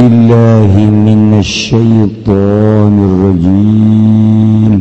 الله 0.00 0.72
من 0.90 1.38
الشيطان 1.38 2.94
الرجيم 3.08 4.72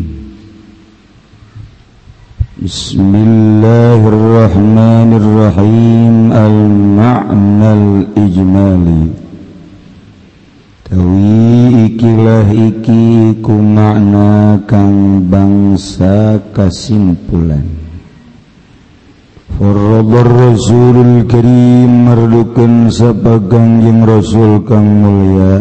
بسم 2.66 3.12
الله 3.28 4.00
الرحمن 4.14 5.10
الرحيم 5.22 6.16
المعنى 6.32 7.70
الإجمالي 7.82 9.04
Tawi 10.90 11.86
ikilah 11.86 12.50
iki 12.50 13.38
ku 13.46 13.54
makna 13.62 14.58
kang 14.66 15.22
bangsa 15.30 16.42
Farradar 19.60 20.24
Rasulul 20.24 21.28
Karim 21.28 22.08
Merdukan 22.08 22.88
sapagang 22.88 23.84
yang 23.84 24.08
Rasul 24.08 24.64
kang 24.64 24.88
mulia. 25.04 25.60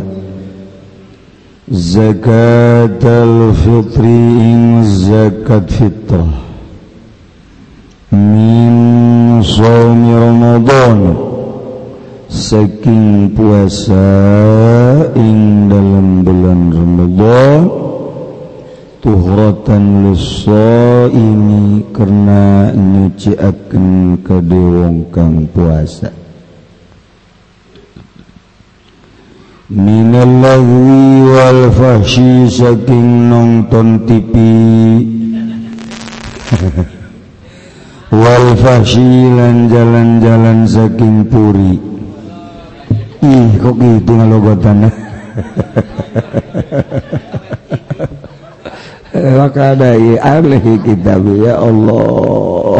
Zakat 1.66 3.02
al-fitri 3.02 4.22
ing 4.38 4.86
zakat 4.86 5.66
fitrah. 5.66 6.30
Min 8.14 9.42
sawmi 9.42 10.14
Ramadan. 10.14 10.98
Saking 12.30 13.34
puasa 13.34 14.14
ing 15.18 15.66
dalam 15.66 16.22
bulan 16.22 16.60
Ramadan. 16.70 17.60
tuhratan 18.98 20.10
ini 21.14 21.86
karena 21.94 22.74
nyuciakeun 22.74 24.18
kade 24.26 24.58
wong 24.58 25.06
kang 25.14 25.46
puasa. 25.54 26.10
Minal 29.68 30.32
lagwi 30.40 31.28
wal 31.28 31.68
fahsyi 31.76 32.48
saking 32.48 33.28
nonton 33.28 34.08
TV 34.08 34.32
wal 38.24 38.46
fahsyi 38.56 39.28
lan 39.36 39.68
jalan-jalan 39.68 40.64
saking 40.64 41.28
puri. 41.28 41.76
Ih 43.22 43.50
kok 43.60 43.76
gitu 43.76 44.12
ngalobatan? 44.16 44.88
kitab 50.84 51.24
ya 51.40 51.56
Allah. 51.56 52.76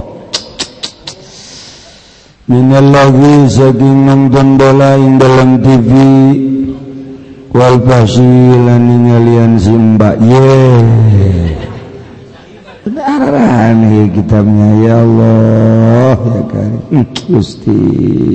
Minallah 2.48 3.12
saking 3.48 4.08
nonton 4.08 4.56
bola 4.56 4.96
ing 4.96 5.20
dalam 5.20 5.60
TV 5.60 5.90
wal 7.52 7.76
fasilan 7.80 8.80
ningalian 8.80 9.56
simba 9.60 10.16
ye. 10.20 10.48
Arahan 12.98 14.10
kitabnya 14.12 14.68
ya 14.84 14.94
Allah. 15.00 16.16
Ya 16.16 16.42
kan? 16.48 16.72
Hmm, 16.92 17.06
Gusti 17.28 17.80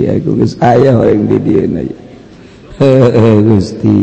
aku 0.09 0.29
geus 0.41 0.57
aya 0.61 0.97
orang 0.97 1.29
di 1.29 1.37
dieu 1.41 1.65
ya 1.69 3.33
Gusti. 3.41 4.01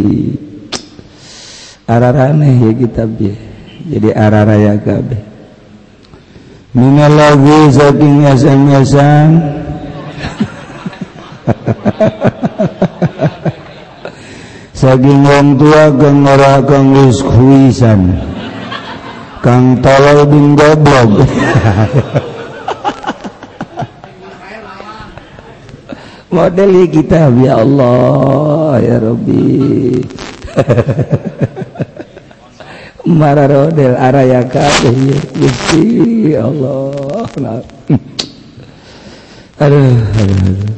Arahan 1.91 2.39
ya 2.39 2.71
kitabnya 2.75 3.50
jadi 3.89 4.13
arah-raya 4.13 4.77
kabeh 4.83 5.23
minal 6.77 7.15
lagu 7.17 7.73
saking 7.73 8.29
yasan-yasan 8.29 9.41
saking 14.81 15.21
wong 15.25 15.57
tua 15.57 15.93
kang 15.97 16.25
ora 16.29 16.61
kang 16.65 16.93
wis 16.93 17.25
kuisan 17.25 18.17
kang 19.41 19.81
tolol 19.81 20.29
bin 20.29 20.53
goblok. 20.53 21.25
Model 26.31 26.87
kita 26.87 27.27
ya 27.43 27.59
Allah 27.59 28.79
ya 28.79 29.03
Rabbi 29.03 29.99
Marrodel 33.11 33.99
araya 33.99 34.47
kabeh 34.47 34.95
Gusti 35.35 36.35
Allah. 36.39 37.27
Aduh, 39.61 39.93
aduh, 40.17 40.39
aduh. 40.47 40.71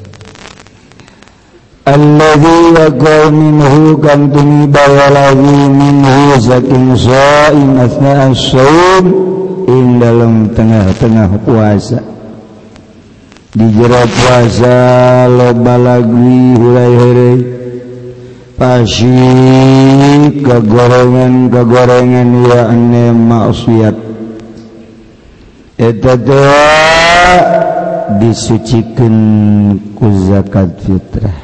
Alladhi 1.83 2.79
minhu 3.35 3.99
kam 3.99 4.31
tumiba 4.31 4.87
wa 4.87 5.35
minhu 5.35 6.39
zakim 6.39 6.95
sha'im 6.95 7.75
asna 7.75 8.31
as-shawm 8.31 9.05
in 9.67 9.99
dalam 9.99 10.47
tengah-tengah 10.55 11.31
puasa 11.43 11.99
di 13.53 13.67
jero 13.77 14.03
puasa 14.09 14.79
lo 15.29 15.53
balagwi 15.53 16.57
hulai-hulai 16.57 17.62
pasti 18.63 19.11
kegorengan 20.39 21.51
kegorengan 21.51 22.31
ya 22.47 22.71
ane 22.71 23.11
maksiat. 23.11 23.97
Eta 25.83 26.15
disucikan 28.23 29.17
ku 29.99 30.07
zakat 30.31 30.71
fitrah. 30.79 31.39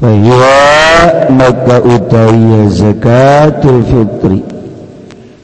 Fahiya 0.00 1.28
maka 1.28 1.76
utawiya 1.84 2.62
zakatul 2.72 3.84
fitri. 3.84 4.40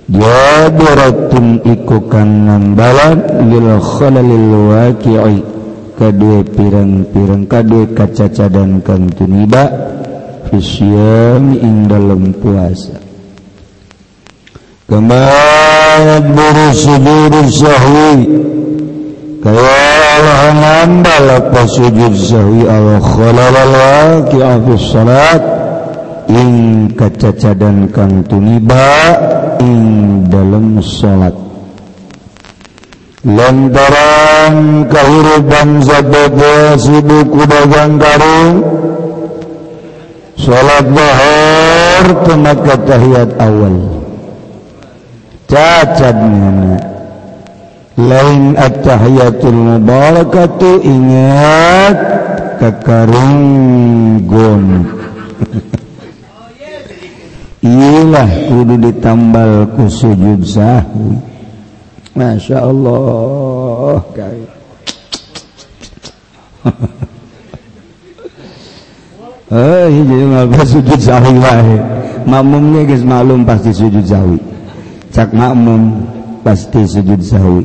Jabaratun 0.08 1.60
iku 1.60 2.08
kang 2.08 2.48
nambalan 2.48 3.20
lil 3.52 3.68
khalalil 3.84 4.52
waqi'i. 4.72 5.38
Kadue 5.96 6.44
pirang-pirang 6.52 7.48
kadue 7.48 7.88
kacacadan 7.96 8.84
kang 8.84 9.08
tuniba 9.16 9.95
Fisyami 10.50 11.58
ing 11.58 11.90
dalam 11.90 12.30
puasa. 12.38 12.96
Kama 14.86 15.26
yadburu 15.98 16.66
sujudu 16.70 17.40
sahwi. 17.50 18.14
Kaya 19.42 19.90
Allah 20.16 20.42
nambah 20.54 21.22
apa 21.26 21.62
sujud 21.66 22.14
sahwi 22.14 22.62
Allah 22.70 23.02
khalalal 23.02 23.74
waqi'a 23.74 24.52
fis 24.62 24.84
salat. 24.94 25.42
Ing 26.30 26.50
kacacadan 26.98 27.90
kang 27.94 28.22
tuniba 28.26 28.90
Ing 29.62 30.26
dalam 30.30 30.78
salat. 30.82 31.34
Lantaran 33.26 34.86
kahirupan 34.86 35.82
sabda 35.82 36.78
sibuk 36.78 37.34
dagang 37.50 37.98
karung 37.98 38.62
salat 40.36 40.86
Bohor 40.92 42.04
pemakatahiyat 42.28 43.32
awal. 43.40 44.04
Cacat 45.46 46.16
mana 46.16 46.76
lain 47.96 48.52
at-tahiyatul 48.60 49.56
mubarakatu 49.56 50.84
ingat 50.84 51.96
kekarunggon 52.60 54.64
iyalah 57.64 58.28
kudu 58.52 58.76
ditambal 58.76 59.64
ku 59.72 59.88
sujud 59.88 60.44
sahwi. 60.44 61.16
Masya 62.16 62.64
Allah. 62.64 64.00
kaya 64.16 64.48
Eh, 69.46 69.86
sujud 70.66 70.98
makmumnya 72.26 72.82
guys 72.82 73.06
malum 73.06 73.46
pasti 73.46 73.70
sujud 73.70 74.02
sawwi 74.02 74.42
cak 75.14 75.30
makmum 75.30 76.02
pasti 76.42 76.82
sujud 76.82 77.22
sawwi 77.22 77.62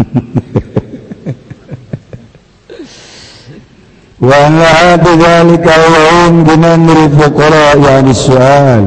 wa 4.24 4.48
dzalika 4.96 5.74
yaum 5.76 6.48
binamri 6.48 7.12
fuqara 7.12 7.76
yani 7.76 8.16
su'al 8.16 8.84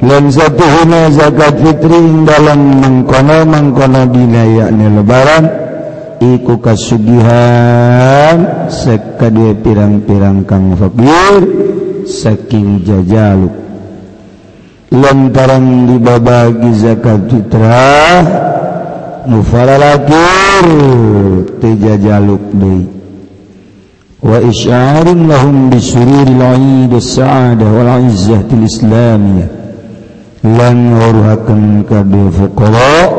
lan 0.00 0.32
satuhuna 0.32 1.12
zakat 1.12 1.60
fitri 1.60 2.24
dalam 2.24 2.80
mengkono 2.80 3.44
mengkono 3.44 4.08
dina 4.08 4.46
yakni 4.46 4.86
lebaran. 4.94 5.67
iku 6.20 6.58
kasugihan 6.62 8.36
sekadua 8.70 9.54
pirang-pirang 9.58 10.44
kang 10.44 10.74
fakir 10.74 11.42
saking 12.06 12.82
jajaluk. 12.82 13.54
Lantaran 14.88 15.84
dibabagi 15.84 16.72
zakat 16.78 17.28
fitrah 17.28 18.24
mufaralakir 19.28 20.66
tejajaluk 21.60 22.44
deui. 22.56 22.88
Wa 24.18 24.42
isyarin 24.42 25.30
lahum 25.30 25.70
al-aid 25.70 26.90
as-sa'adah 26.90 27.68
wal 27.70 27.90
'izzah 28.02 28.42
til 28.50 28.66
islamiyah 28.66 29.58
lan 30.42 30.76
ngurhakeun 30.94 31.82
kabeh 31.82 32.30
fuqara 32.30 33.10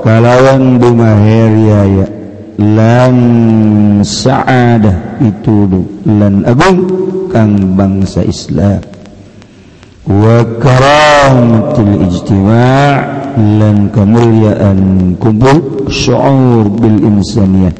kalawan 0.00 0.80
dumaher 0.80 1.52
yaya 1.52 2.15
lan 2.56 3.16
sa'adah 4.00 5.20
itu 5.20 5.68
lan 6.08 6.40
agung 6.48 6.88
kang 7.28 7.76
bangsa 7.76 8.24
Islam. 8.24 8.80
Wa 10.06 10.40
karamatul 10.56 12.08
ijtima' 12.08 12.96
lan 13.36 13.92
kemuliaan 13.92 15.12
kumpul 15.20 15.88
syu'ur 15.92 16.72
bil 16.72 16.98
insaniyah. 17.04 17.74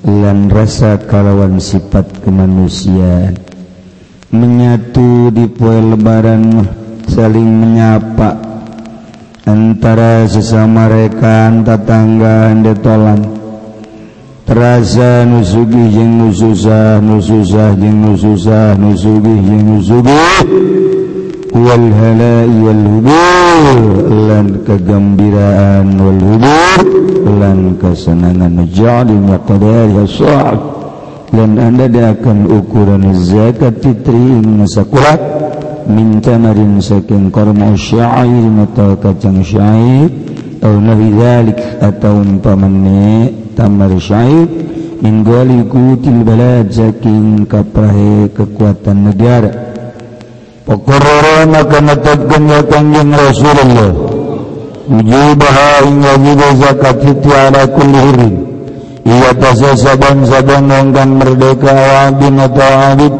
Lan 0.00 0.48
rasa 0.48 0.96
kalawan 1.06 1.60
sifat 1.60 2.24
kemanusiaan. 2.24 3.36
Menyatu 4.32 5.30
di 5.30 5.46
poe 5.46 5.78
lebaran. 5.78 6.66
Saling 7.06 7.50
menyapa. 7.60 8.38
Antara 9.44 10.24
sesama 10.30 10.86
rekan 10.86 11.66
tetangga 11.66 12.54
detolan 12.62 13.39
raza 14.50 15.22
nuzugi 15.30 15.94
jeung 15.94 16.26
nuzuzah 16.26 16.98
nuzuzah 16.98 17.70
jeung 17.78 18.02
nuzuzah 18.02 18.74
nuzugi 18.74 19.30
jeung 19.46 19.62
nuzuzah 19.78 20.42
wal 21.54 21.86
halai 21.94 22.50
wal 22.58 22.82
hubur 22.82 23.78
lan 24.26 24.46
kegembiraan 24.66 25.94
wal 26.02 26.18
hubur 26.18 26.82
lan 27.38 27.78
kesenangan 27.78 28.66
najali 28.66 29.14
maqdari 29.22 30.02
as-sa'ab 30.02 30.58
dan 31.30 31.54
anda 31.54 31.86
akan 32.10 32.50
ukuran 32.50 33.06
zakat 33.22 33.78
fitri 33.78 34.42
masakurat 34.42 35.22
min 35.86 36.18
tamarin 36.18 36.82
saking 36.82 37.30
korma 37.30 37.78
syair 37.78 38.50
mata 38.50 38.98
kacang 38.98 39.46
syair 39.46 40.10
atau 40.58 40.74
nabi 40.82 41.08
zalik 41.14 41.60
atau 41.78 42.18
umpamane 42.18 43.30
tamar 43.60 43.92
syair 44.00 44.48
min 45.04 45.20
gali 45.20 45.60
kutil 45.68 46.24
balad 46.24 46.72
saking 46.72 47.44
kaprahe 47.44 48.32
kekuatan 48.32 49.12
negara 49.12 49.52
Pakurara 50.64 51.44
maka 51.44 51.78
netapkan 51.84 52.48
ya 52.48 52.60
kanjeng 52.64 53.12
Rasulullah 53.12 53.92
Ujibaha 54.88 55.84
inga 55.84 56.14
jiba 56.24 56.48
zakat 56.56 56.98
hiti 57.04 57.30
ala 57.36 57.62
kulli 57.68 58.00
hirin 58.00 58.34
Iya 59.04 59.30
tasa 59.36 59.76
sabang-sabang 59.76 60.64
wongkang 60.68 61.12
merdeka 61.20 61.68
awabin 61.68 62.40
atau 62.40 62.72
abid 62.96 63.14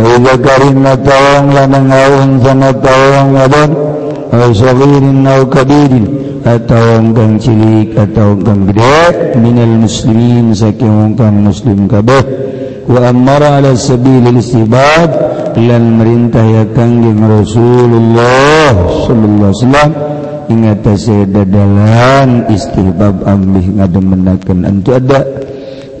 Ayo 0.00 0.16
zakarin 0.24 0.82
atau 0.82 1.26
lanang 1.52 1.90
awang 1.94 2.32
sana 2.42 2.70
tawang 2.74 3.28
wadan 3.38 3.70
Ayo 4.34 4.48
sagirin 4.50 5.26
atau 5.26 5.46
kadirin 5.46 6.29
atau 6.44 6.84
engkang 7.00 7.36
cilik 7.36 7.92
atau 7.96 8.36
engkang 8.36 8.72
gede 8.72 9.36
minal 9.36 9.84
muslimin 9.84 10.56
saking 10.56 11.12
engkang 11.12 11.36
muslim 11.44 11.84
kabeh. 11.84 12.22
Wa 12.90 13.12
amara 13.12 13.60
ala 13.60 13.76
sabilil 13.76 14.40
istibad 14.40 15.10
lan 15.54 16.00
merintah 16.00 16.42
ya 16.42 16.64
kangjeng 16.74 17.22
Rasulullah 17.22 18.74
sallallahu 19.06 19.50
alaihi 19.50 19.58
wasallam. 19.60 19.90
Ingat 20.50 20.82
sedadalan 20.98 22.50
istibab 22.50 23.22
ambih 23.22 23.70
ngademenakeun 23.78 24.66
antu 24.66 24.98
ada. 24.98 25.22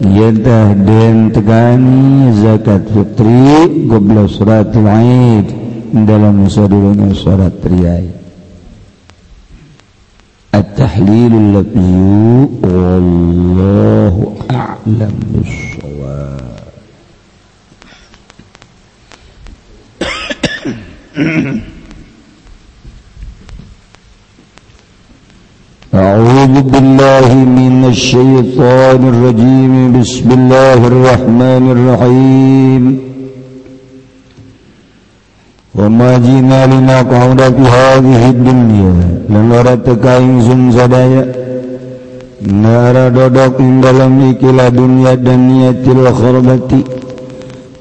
Yata 0.00 0.74
den 0.74 1.28
tegani 1.30 2.32
zakat 2.40 2.88
fitri 2.90 3.86
goblo 3.86 4.26
suratul 4.26 4.88
aid 4.90 5.46
dalam 5.92 6.48
sadurunge 6.50 7.14
surat 7.14 7.52
riyai. 7.62 8.19
At-tahlilul 10.52 11.48
lafzi 11.54 12.50
wallahu 12.62 14.34
a'lam 14.50 15.14
bissawab 15.32 16.38
أعوذ 25.90 26.70
بالله 26.70 27.28
من 27.34 27.84
الشيطان 27.84 29.00
الرجيم. 29.12 30.00
بسم 30.00 30.28
الله 30.30 30.80
الرحمن 30.86 31.64
الرحيم. 31.76 33.09
وما 35.79 36.11
جئنا 36.17 36.59
لنقعد 36.71 37.39
في 37.55 37.63
هذه 37.77 38.21
الدنيا 38.29 38.93
لنرتكاin 39.29 40.39
sun 40.45 40.61
sadaya 40.71 41.23
nara 42.63 43.05
dodok 43.11 43.59
ing 43.59 43.83
dalam 43.83 44.13
ikilah 44.31 44.69
dunia 44.71 45.13
dan 45.19 45.41
niatil 45.51 46.03
kharbati 46.19 46.81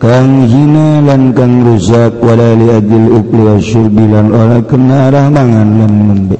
kang 0.02 0.42
hina 0.50 0.88
lan 1.06 1.22
kang 1.38 1.54
rusak 1.62 2.18
wala 2.18 2.50
li 2.58 2.66
adil 2.78 3.06
ukli 3.22 3.42
wasyurbi 3.46 4.04
lan 4.10 4.26
ora 4.42 4.58
kena 4.66 5.00
mangan 5.30 5.68
lan 5.78 5.92
ngombe 6.06 6.38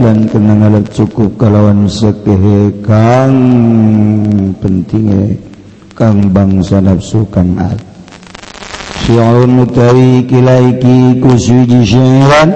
dan 0.00 0.18
kenangan 0.32 0.74
cukup 0.96 1.30
kalawan 1.36 1.84
sekehekang 1.84 3.36
penting 4.62 5.36
kang 5.95 6.29
bangsa 6.29 6.83
nafsu 6.83 7.23
kang 7.31 7.55
al 7.55 7.79
syi'un 9.07 9.49
mutawi 9.49 10.27
kilaiki 10.27 11.23
kusuji 11.23 11.81
syairan 11.87 12.51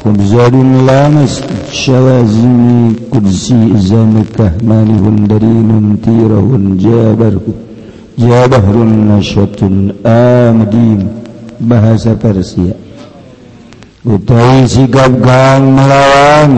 khubzadun 0.00 0.86
lamas 0.86 1.42
syawazimi 1.74 2.94
kudsi 3.10 3.74
zanukah 3.82 4.54
manihun 4.62 5.26
darinun 5.26 5.98
tirahun 5.98 6.78
jabarhu 6.78 7.66
jabahrun 8.16 9.12
nasyatun 9.12 9.92
amdim 10.06 11.26
bahasa 11.60 12.16
Persia. 12.16 12.76
Utawi 14.06 14.70
sikap 14.70 15.12
kang 15.18 15.74
melawan 15.74 16.50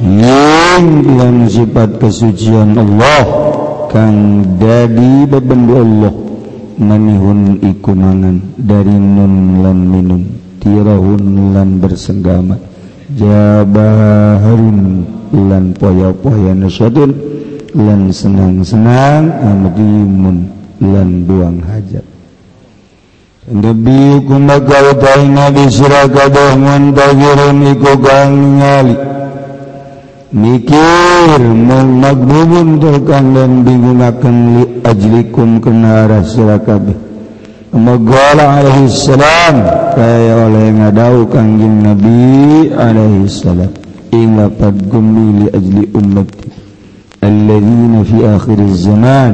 yang 0.00 1.44
sifat 1.44 2.00
kesucian 2.00 2.72
Allah. 2.78 3.57
Kang 3.88 4.44
dadi 4.60 5.24
bebendu 5.24 5.74
Allah 5.80 6.14
manihun 6.78 7.58
ikumangan 7.64 8.36
dari 8.60 8.94
nun 8.94 9.64
lan 9.64 9.78
minum 9.82 10.22
tirahun 10.60 11.24
lan 11.56 11.80
bersenggama 11.80 12.56
jabaharun 13.16 15.08
lan 15.32 15.72
poya-poya 15.74 16.52
nasyadun 16.52 17.10
lan 17.74 18.12
senang-senang 18.12 19.32
amdimun 19.40 20.48
lan 20.78 21.26
buang 21.26 21.58
hajat. 21.64 22.06
Debi 23.48 24.28
kumbaga 24.28 24.92
utai 24.92 25.24
nabi 25.24 25.72
sira 25.72 26.04
kabeh 26.04 26.52
muntazirin 26.60 27.60
iku 27.72 27.92
kang 27.96 28.60
ngali 28.60 29.17
mikir 30.32 31.40
magbubun 32.00 32.76
tukang 32.76 33.32
dan 33.32 33.64
digunakan 33.64 34.36
li 34.56 34.64
ajlikum 34.84 35.60
kena 35.64 36.04
rasulakabeh 36.04 37.08
Magala 37.68 38.64
alaihi 38.64 38.88
salam 38.88 39.60
kaya 39.92 40.48
oleh 40.48 40.72
ngadau 40.72 41.28
kangjeng 41.28 41.84
Nabi 41.84 42.72
alaihi 42.72 43.28
salam. 43.28 43.68
Inna 44.08 44.48
padgummi 44.48 45.44
li 45.44 45.46
ajli 45.52 45.84
ummati 45.92 46.48
alladzina 47.20 48.00
fi 48.08 48.18
akhir 48.24 48.60
zaman 48.72 49.32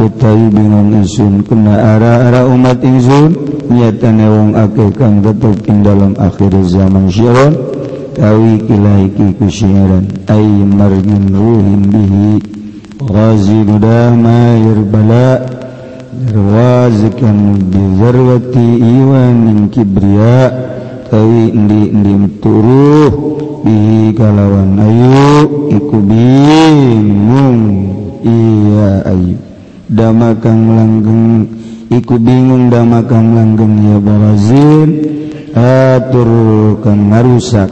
utawi 0.00 0.48
bingung 0.48 0.96
insun 0.96 1.44
kena 1.44 1.92
ara-ara 1.92 2.48
umat 2.48 2.80
insun 2.80 3.36
nyatane 3.68 4.26
wong 4.32 4.50
akeh 4.56 4.88
kang 4.96 5.20
tetep 5.20 5.60
ing 5.68 5.84
dalam 5.84 6.16
akhir 6.16 6.56
zaman. 6.64 7.12
Syiron 7.12 7.52
kawi 8.18 8.58
kilaiki 8.66 9.26
kusyiran 9.38 10.02
ay 10.26 10.42
marmin 10.66 11.30
ruhin 11.30 11.82
bihi 11.86 12.30
ghazilu 12.98 13.78
dama 13.78 14.58
yerbala 14.58 15.38
yarwazikan 16.26 17.62
bizarwati 17.70 18.66
iwanin 18.82 19.70
kibriya 19.70 20.50
kawi 21.06 21.54
indi-indi 21.54 22.42
turuh 22.42 23.14
bihi 23.62 24.10
kalawan 24.18 24.74
ayu 24.82 25.70
iku 25.78 25.96
bingung 26.02 27.58
iya 28.26 29.14
ayu 29.14 29.38
dama 29.86 30.34
kang 30.42 30.74
langgeng 30.74 31.46
iku 31.86 32.18
bingung 32.18 32.66
dama 32.66 32.98
kang 33.06 33.30
langgeng 33.30 33.78
ya 33.78 33.96
barazin 34.02 34.90
atur 35.54 36.28
kang 36.82 36.98
marusak 36.98 37.70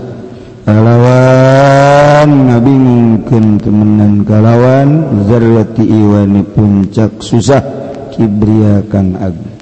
kalawan 0.66 2.30
ngabingken 2.50 3.62
temenan 3.62 4.26
kalawan 4.26 5.23
zarrati 5.30 5.87
iwani 5.87 6.42
puncak 6.42 7.23
susah 7.23 7.62
kibriakan 8.11 9.14
agung. 9.14 9.54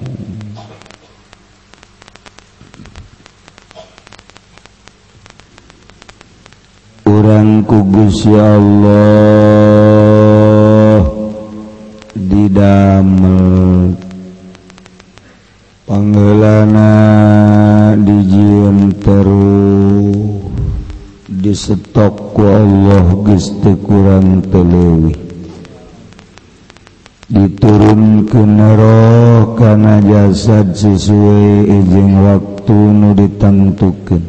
Orang 7.04 7.68
kugus 7.68 8.24
ya 8.24 8.56
Allah 8.56 9.44
didamel. 12.16 13.92
Panggelana 15.84 16.96
dijieun 18.00 18.88
terus. 19.04 19.93
diseptopku 21.44 22.40
Allah 22.40 23.04
geste 23.28 23.76
kurang 23.84 24.40
telewi 24.48 25.12
diturun 27.28 28.24
kenero 28.24 29.52
karena 29.52 30.00
jasad 30.00 30.72
sesuai 30.72 31.68
izin 31.68 32.12
waktu 32.24 32.72
nu 32.72 33.12
ditentukan 33.12 34.24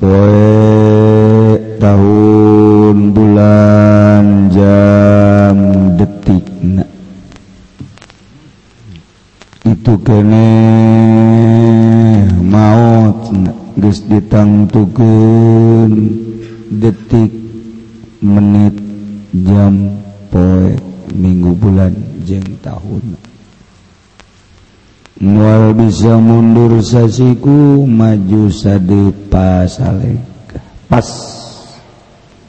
poe 0.00 1.52
tahun 1.76 2.96
bulan 3.12 4.24
jam 4.56 5.56
detik 6.00 6.48
na. 6.64 6.84
itu 9.68 9.92
kene 10.00 10.48
maut 12.40 13.20
na. 13.36 13.63
geus 13.74 14.06
ditangtukeun 14.06 15.90
detik 16.70 17.30
menit 18.22 18.74
jam 19.34 19.98
poe 20.30 20.78
minggu 21.10 21.52
bulan 21.58 21.94
jeng 22.22 22.46
tahun. 22.62 23.18
Mual 25.14 25.74
bisa 25.78 26.18
mundur 26.18 26.82
sasiku 26.82 27.86
maju 27.86 28.50
sade 28.50 29.14
pasaleka 29.30 30.58
pas. 30.90 31.06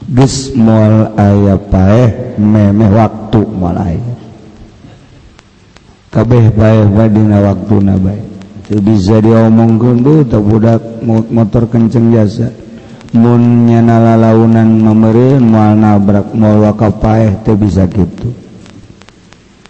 Geus 0.06 0.54
moal 0.54 1.18
aya 1.18 1.58
paeh 1.58 2.38
memeh 2.38 2.94
waktu 2.94 3.42
moal 3.58 3.74
aya. 3.74 4.14
Kabeh 6.14 6.54
paeh 6.54 6.86
badina 6.94 7.42
waktu 7.42 7.76
nabai 7.82 8.35
bisa 8.70 9.22
diomongkan 9.22 10.02
tuh 10.02 10.20
tak 10.26 10.42
budak 10.42 10.82
motor 11.06 11.70
kenceng 11.70 12.10
jasa 12.10 12.50
mun 13.16 13.72
nyana 13.72 14.02
lalaunan 14.04 14.82
mamereun 14.84 15.40
moal 15.40 15.74
nabrak 15.80 16.36
moal 16.36 16.68
wakapaeh 16.68 17.40
teu 17.48 17.56
bisa 17.56 17.88
gitu. 17.88 18.36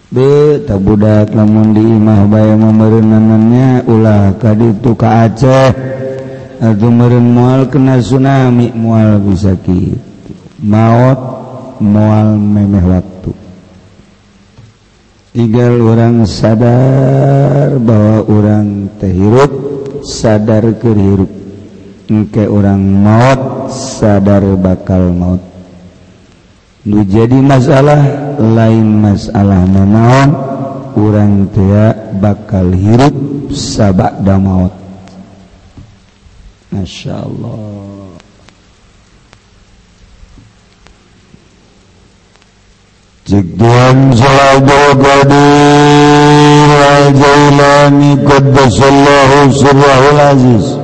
Be 0.06 0.62
terbudak 0.66 1.34
lamun 1.34 1.74
di 1.74 1.82
imah 1.82 2.30
bae 2.30 2.54
memerin 2.54 3.06
nanannya 3.10 3.86
ulah 3.86 4.34
kaditu 4.38 4.94
ka 4.98 5.26
Aceh. 5.30 5.70
Atau 6.56 6.88
meureun 6.88 7.36
moal 7.36 7.68
kena 7.68 8.00
tsunami 8.00 8.72
moal 8.72 9.20
bisa 9.20 9.52
gitu. 9.60 10.32
Maot 10.64 11.20
moal 11.84 12.40
memeh 12.40 12.80
waktu. 12.80 13.45
tinggal 15.36 15.84
orang 15.84 16.24
sadar 16.24 17.76
bahwa 17.76 18.24
orang 18.24 18.88
terhirup 18.96 19.52
sadar 20.00 20.64
kehirup 20.80 21.28
ke 22.32 22.48
orang 22.48 22.80
maut 22.80 23.68
sadar 23.68 24.40
bakal 24.56 25.12
maut. 25.12 25.44
Nu 26.88 27.04
jadi 27.04 27.36
masalah 27.36 28.00
lain 28.40 29.04
masalah 29.04 29.68
nanaon 29.68 30.30
orang 30.96 31.52
tua 31.52 31.92
bakal 32.16 32.72
hirup 32.72 33.12
sabak 33.52 34.16
da 34.24 34.40
maut. 34.40 34.72
Masya 36.72 37.12
Allah. 37.12 38.05
Jikdian 43.26 44.14
Salabul 44.14 45.02
Qadir 45.02 46.70
Al-Jailani 46.78 48.22
Qaddasallahu 48.22 49.50
Sirrahul 49.50 50.22
Aziz 50.30 50.78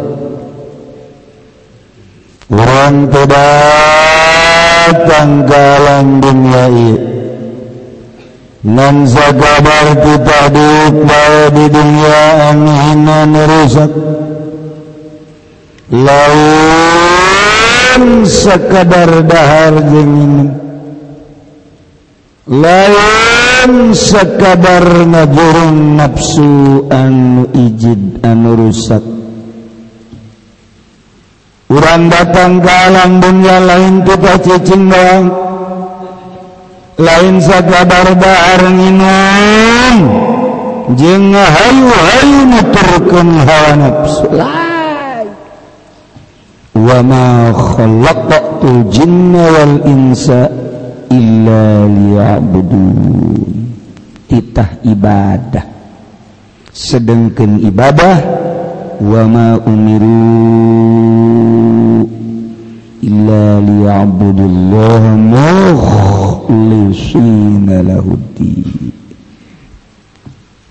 Orang 2.50 3.14
datang 3.14 3.86
ke 5.46 5.54
alam 5.54 6.18
dunia 6.18 6.66
Dan 8.66 9.06
sakabar 9.06 10.02
kita 10.02 10.50
duk 10.50 11.06
bahwa 11.06 11.46
di 11.54 11.70
dunia 11.70 12.50
anhina 12.50 13.22
nerusak 13.22 13.94
Laun 15.94 16.82
sekadar 18.26 19.22
dahar 19.30 19.78
jenginin 19.78 20.71
lain 22.48 23.94
sekadar 23.94 25.06
najurung 25.06 25.94
nafsu 25.94 26.90
anu 26.90 27.46
ijid 27.54 28.18
anu 28.26 28.58
rusak. 28.58 29.04
Urang 31.70 32.10
datang 32.10 32.58
ke 32.60 32.68
alam 32.68 33.22
dunia 33.22 33.62
lain 33.62 34.02
kita 34.02 34.34
cicing 34.42 34.90
doang. 34.90 35.26
Lain 36.98 37.40
sekadar 37.40 38.12
baar 38.18 38.62
nginum 38.68 39.96
jeung 40.98 41.32
hayu-hayu 41.32 42.40
nuturkeun 42.50 43.28
hawa 43.46 43.72
nafsu. 43.78 44.26
Lain. 44.34 45.28
Wa 46.74 46.98
ma 47.06 47.54
khalaqtul 47.54 48.90
jinna 48.90 49.44
wal 49.46 49.76
insa 49.86 50.50
titah 54.32 54.70
ibadah. 54.84 55.66
Sedangkan 56.72 57.60
ibadah 57.60 58.16
wama 58.96 59.60
umiru 59.68 60.22
illa 63.02 63.60
liya'budullah 63.60 65.02
mukhlishina 66.40 67.82
lahuddi 67.82 68.62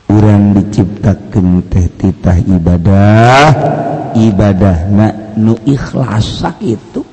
orang 0.09 0.55
diciptakan 0.57 1.59
teh 1.67 1.91
titah 1.99 2.39
ibadah 2.39 3.51
ibadah 4.15 4.89
nak 4.89 5.35
nu 5.35 5.59
ikhlas 5.67 6.41
itu 6.63 7.03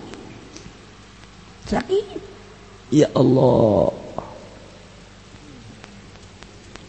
sakit 1.67 2.08
Ya 2.89 3.09
Allah. 3.13 3.93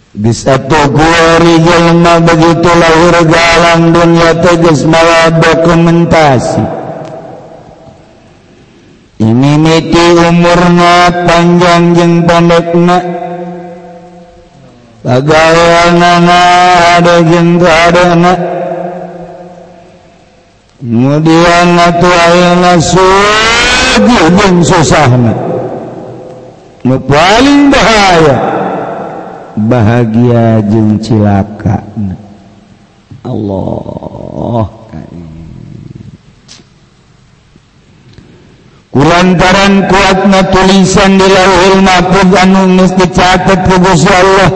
Di 0.10 0.32
satu 0.34 0.80
gua 0.90 1.38
rijalma 1.38 2.24
begitu 2.24 2.70
lahir 2.72 3.16
galang 3.30 3.94
dunia 3.94 4.36
tegas 4.42 4.84
malah 4.84 5.32
dokumentasi 5.38 6.80
ini 9.20 9.60
miti 9.60 10.06
umurna 10.16 11.12
panjang 11.28 11.92
jeng 11.92 12.14
pendekna 12.24 12.98
bagawana 15.04 16.14
ada 16.96 17.20
jeng 17.28 17.60
kadana 17.60 18.34
kemudian 20.80 21.70
atu 21.76 22.08
ayana 22.08 22.74
suji 22.80 24.20
jeng 24.40 24.58
susahna 24.64 25.59
paling 26.84 27.72
bahaya. 27.74 28.38
Bahagia 29.60 30.64
jeung 30.64 30.96
cilaka. 31.04 31.84
Allah. 33.28 34.80
Kulantaran 38.90 39.86
kuatna 39.86 40.50
tulisan 40.50 41.22
di 41.22 41.28
lauhul 41.30 41.80
mahfuz 41.86 42.34
anu 42.36 42.68
mesti 42.74 43.06
catat 43.14 43.70
ku 43.70 43.78
Gusti 43.80 44.10
Allah. 44.12 44.50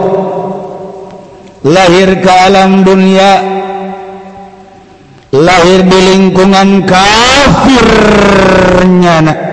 Lahir 1.63 2.17
ke 2.19 2.31
alam 2.31 2.83
dunia. 2.83 3.39
Lahir 5.31 5.85
di 5.85 5.99
lingkungan 6.11 6.83
kafirnya 6.87 7.95
nak. 9.21 9.52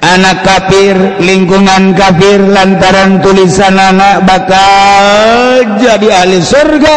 anak 0.00 0.42
kafir 0.42 0.96
lingkungan 1.20 1.92
kafir 1.92 2.40
lantaran 2.40 3.20
tulisan 3.20 3.76
anak 3.76 4.24
bakal 4.24 5.76
jadi 5.76 6.08
ahli 6.24 6.40
surga. 6.40 6.96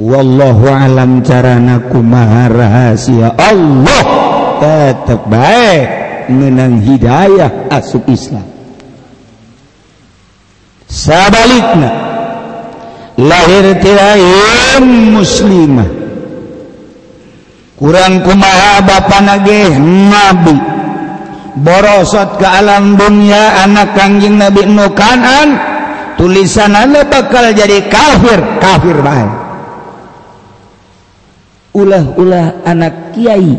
Wallahu 0.00 0.64
alam 0.66 1.22
carana 1.22 1.78
kumaha 1.86 2.50
rahasia 2.50 3.36
Allah. 3.38 4.02
Tetap 4.60 5.24
baik 5.24 5.88
menang 6.28 6.84
hidayah 6.84 7.72
asup 7.72 8.04
Islam. 8.12 8.44
Sabalikna 10.84 11.88
lahir 13.16 13.72
tirai 13.80 14.24
muslimah. 14.84 15.90
Kurang 17.80 18.20
kumaha 18.20 18.84
bapak 18.84 19.20
nagih 19.24 19.72
nabi 19.80 20.79
borosot 21.58 22.38
ke 22.38 22.46
alam 22.46 22.94
dunia 22.94 23.64
anak 23.66 23.96
kangjing 23.98 24.38
Nabi 24.38 24.68
Nukanan 24.70 25.48
tulisan 26.14 26.76
Anda 26.76 27.06
bakal 27.08 27.54
jadi 27.56 27.90
kafir. 27.90 28.38
Kafir 28.60 28.96
baik 29.00 29.30
ulah-ulah 31.70 32.66
anak 32.66 33.14
Kiai 33.14 33.54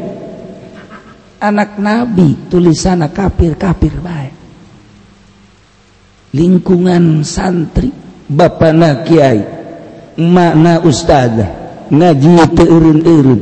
anak 1.40 1.80
Nabi 1.80 2.52
tulisan 2.52 3.02
kafir 3.10 3.56
kafir 3.56 3.96
baik 4.04 4.36
lingkungan 6.36 7.24
santri 7.24 7.92
Bapak 8.32 8.72
na 8.72 9.04
Kiai 9.04 9.44
makna 10.16 10.80
ustadzah 10.84 11.52
ngaji 11.92 12.36
teurun-urun 12.56 13.42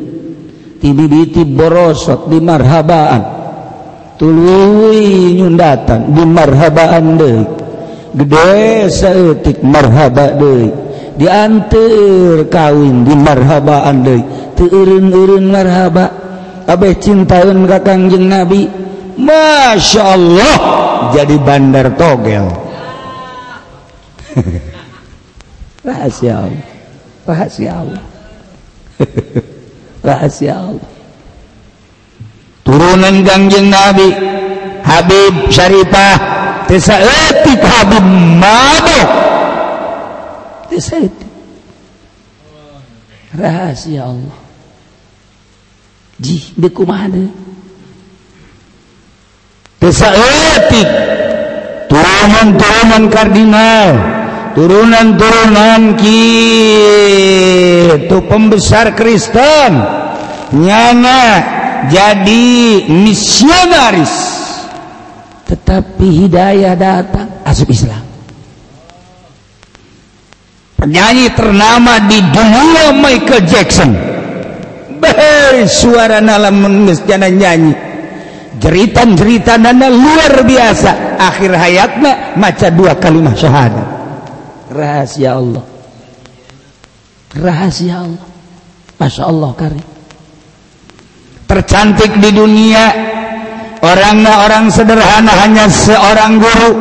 tibibiti 0.81 1.45
borosot 1.45 2.31
di 2.31 2.39
marhabaan. 2.41 3.38
tuluwi 4.19 5.39
nyundatan 5.39 6.11
di 6.11 6.23
marhabaan 6.27 7.15
deui 7.15 7.43
gede 8.13 8.91
saeutik 8.91 9.63
marhaba 9.63 10.35
deui 10.35 10.67
dianteur 11.15 12.51
kawin 12.51 13.07
di 13.07 13.15
marhabaan 13.15 14.03
deui 14.03 14.23
teu 14.59 14.67
eureun-eureun 14.67 15.47
marhaba. 15.47 16.05
Abeh 16.67 16.99
cintaeun 16.99 17.63
ka 17.63 17.79
Kangjeng 17.79 18.27
Nabi. 18.27 18.67
Masya 19.15 20.03
Allah 20.03 20.55
jadi 21.15 21.35
bandar 21.39 21.95
togel. 21.95 22.45
Rahasia 25.88 26.43
Allah. 26.43 26.63
Rahasia 27.23 27.71
Allah. 27.73 28.03
Rahasia 30.07 30.53
Allah. 30.59 30.88
turunan 32.69 33.25
Gangjing 33.25 33.73
Nabi 33.73 34.13
Habib 34.85 35.49
Syarifah 35.49 36.15
tesa 36.69 37.01
etik 37.01 37.57
Habib 37.57 38.05
mabok 38.38 39.09
tesa 40.69 41.01
etik 41.01 41.29
rahasia 43.39 44.09
Allah. 44.09 44.38
Ji 46.19 46.51
beku 46.59 46.83
mana? 46.83 47.31
Tesa 49.79 50.11
etik 50.11 50.89
turunan-turunan 51.88 53.03
kardinal. 53.07 53.91
Turunan-turunan 54.49 55.95
ki 55.95 56.23
itu 57.95 58.17
pembesar 58.27 58.91
Kristen. 58.97 59.71
Nyana. 60.51 61.23
Jadi 61.88 62.48
misionaris. 62.91 64.15
Tetapi 65.48 66.07
Hidayah 66.25 66.75
datang 66.75 67.41
asuk 67.48 67.71
Islam. 67.71 68.03
Penyanyi 70.79 71.27
ternama 71.36 72.03
di 72.07 72.19
dunia 72.19 72.95
Michael 72.95 73.43
Jackson. 73.48 73.91
Suara 75.67 76.19
nalam 76.19 76.86
nyanyi. 76.86 77.74
Jeritan-jerita 78.59 79.55
dana 79.55 79.88
luar 79.88 80.43
biasa. 80.43 81.19
Akhir 81.19 81.55
hayatnya 81.55 82.36
maca 82.36 82.67
dua 82.71 82.95
kalimat 83.00 83.36
syahadat. 83.36 83.88
Rahasia 84.71 85.36
Allah. 85.36 85.63
Rahasia 87.36 87.95
Allah. 88.03 88.25
Masya 88.99 89.23
Allah 89.32 89.51
kari 89.56 89.88
tercantik 91.49 92.13
di 92.21 92.29
dunia. 92.29 92.85
Orangnya 93.79 94.43
orang 94.45 94.69
sederhana 94.69 95.33
hanya 95.41 95.65
seorang 95.65 96.38
guru. 96.38 96.71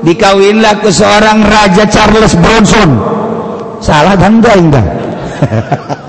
Dikawinlah 0.00 0.80
ke 0.80 0.88
seorang 0.88 1.44
raja 1.44 1.84
Charles 1.84 2.32
Bronson. 2.40 2.90
Salah 3.84 4.16
dan 4.16 4.40
enggak 4.40 4.86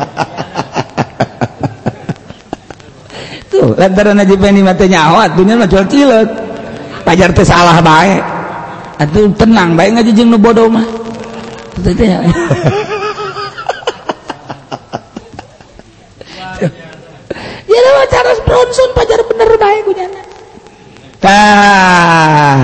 lantaran 3.77 4.17
aja 4.17 4.35
pengen 4.37 4.65
mata 4.65 4.85
nyawa 4.85 5.29
dunia 5.33 5.57
mah 5.57 5.69
jual 5.69 5.85
cilet 5.85 6.29
pajar 7.05 7.29
teh 7.33 7.45
salah 7.45 7.77
baik 7.81 8.21
atuh 9.01 9.29
tenang 9.37 9.73
baik 9.77 9.97
ngaji 9.97 10.11
jeung 10.13 10.29
nu 10.33 10.37
bodoh 10.37 10.69
mah 10.69 10.85
Charles 18.11 18.39
Bronson 18.43 18.89
pajar 18.91 19.23
bener 19.23 19.55
baik 19.55 19.83
hujan 19.87 20.11
Tah 21.21 22.57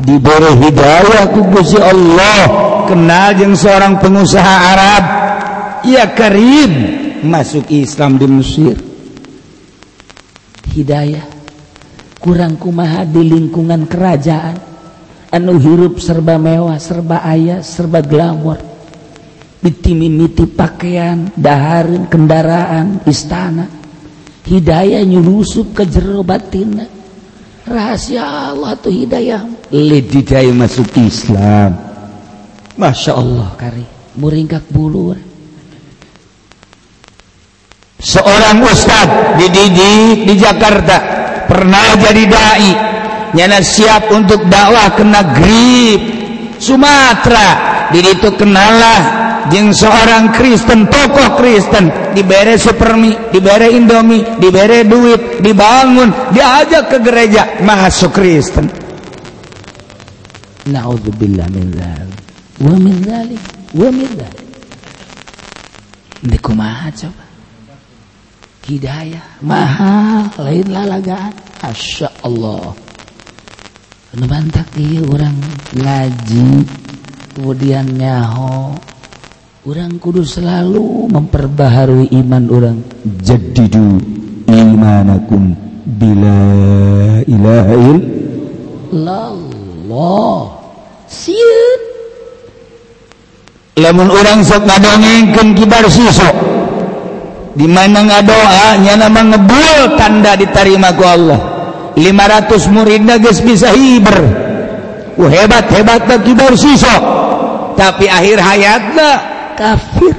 diberi 0.00 0.52
hidayah 0.68 1.32
ku 1.32 1.40
Gusti 1.48 1.80
Allah. 1.80 2.64
Kenal 2.86 3.36
jeung 3.36 3.56
seorang 3.56 3.98
pengusaha 4.00 4.54
Arab. 4.76 5.04
Ia 5.86 6.08
karim 6.12 6.72
masuk 7.24 7.68
Islam 7.72 8.16
di 8.20 8.26
Mesir. 8.28 8.76
Hidayah 10.72 11.24
kurang 12.20 12.56
kumaha 12.60 13.04
di 13.04 13.22
lingkungan 13.24 13.84
kerajaan. 13.88 14.56
Anu 15.32 15.58
hirup 15.60 16.00
serba 16.00 16.40
mewah 16.40 16.80
serba 16.80 17.20
ayah 17.28 17.60
serba 17.60 18.00
glamor. 18.00 18.75
Ditimimiti 19.60 20.46
pakaian 20.46 21.32
daharin 21.36 22.06
kendaraan 22.06 23.00
istana. 23.08 23.66
Hidayah 24.46 25.02
nyurusup 25.02 25.74
ke 25.74 25.84
jero 25.90 26.22
batina. 26.22 26.86
Rahasia 27.66 28.54
Allah 28.54 28.78
tuh 28.78 28.94
hidayah. 28.94 29.42
Lididaya 29.74 30.54
masuk 30.54 30.86
Islam. 31.02 31.74
Masya 32.78 33.12
Allah. 33.18 33.50
Kari 33.58 33.82
muringkak 34.14 34.62
bulu. 34.70 35.18
Seorang 37.98 38.62
Ustadz 38.62 39.42
dididik 39.42 40.30
di 40.30 40.34
Jakarta. 40.38 40.96
Pernah 41.50 41.98
jadi 41.98 42.24
dai. 42.30 42.70
Nyana 43.34 43.58
siap 43.58 44.14
untuk 44.14 44.46
dakwah 44.46 44.94
ke 44.94 45.02
negeri. 45.02 45.80
Sumatera. 46.62 47.74
Di 47.90 47.98
itu 47.98 48.30
kenalah 48.38 49.25
jeng 49.52 49.70
seorang 49.74 50.32
Kristen 50.34 50.86
tokoh 50.86 51.38
Kristen 51.38 51.90
dibere 52.14 52.58
supermi 52.58 53.30
dibere 53.30 53.70
indomie 53.70 54.38
dibere 54.38 54.86
duit 54.86 55.42
dibangun 55.42 56.32
diajak 56.32 56.90
ke 56.90 56.98
gereja 57.02 57.60
masuk 57.62 58.16
Kristen. 58.16 58.66
Naudzubillah 60.66 61.46
min 61.54 61.70
dzalik 61.70 62.20
wa 62.58 62.74
min 62.74 62.96
dzalik 63.02 63.42
wa 63.74 63.88
min 63.92 64.10
dzalik 64.10 64.46
Dikumaha 66.26 66.88
coba. 66.90 67.24
Hidayah 68.66 69.44
mahal 69.46 70.26
lain 70.42 70.66
lalagaan. 70.74 71.34
Masya 71.62 72.08
Allah. 72.26 72.74
Nubantak 74.16 74.64
iya 74.80 75.04
orang 75.04 75.36
ngaji 75.76 76.64
kemudian 77.36 77.84
nyaho 78.00 78.72
orang 79.66 79.98
kudu 79.98 80.22
selalu 80.22 81.10
memperbaharui 81.10 82.14
iman 82.22 82.44
orang. 82.54 82.78
Jadidu 83.18 83.98
imanakum 84.46 85.58
bila 85.82 86.38
ilaha 87.26 87.74
illallah 88.94 90.38
siun 91.10 91.80
lamun 93.82 94.06
orang 94.06 94.46
sok 94.46 94.70
ngadongengkeun 94.70 95.58
kibar 95.58 95.90
sisok 95.90 96.34
di 97.58 97.66
mana 97.66 98.06
ngadoa 98.06 98.78
nyana 98.86 99.10
nama 99.10 99.34
ngebul 99.34 99.98
tanda 99.98 100.38
diterima 100.38 100.94
ku 100.94 101.02
Allah. 101.02 101.40
500 101.98 102.70
muridna 102.70 103.18
geus 103.18 103.40
bisa 103.42 103.72
hiber. 103.74 104.20
Uh, 105.16 105.32
hebat 105.32 105.64
hebat 105.74 106.06
kibar 106.22 106.54
sisok 106.54 107.02
tapi 107.74 108.04
akhir 108.08 108.36
hayatna 108.40 109.35
kafir. 109.56 110.14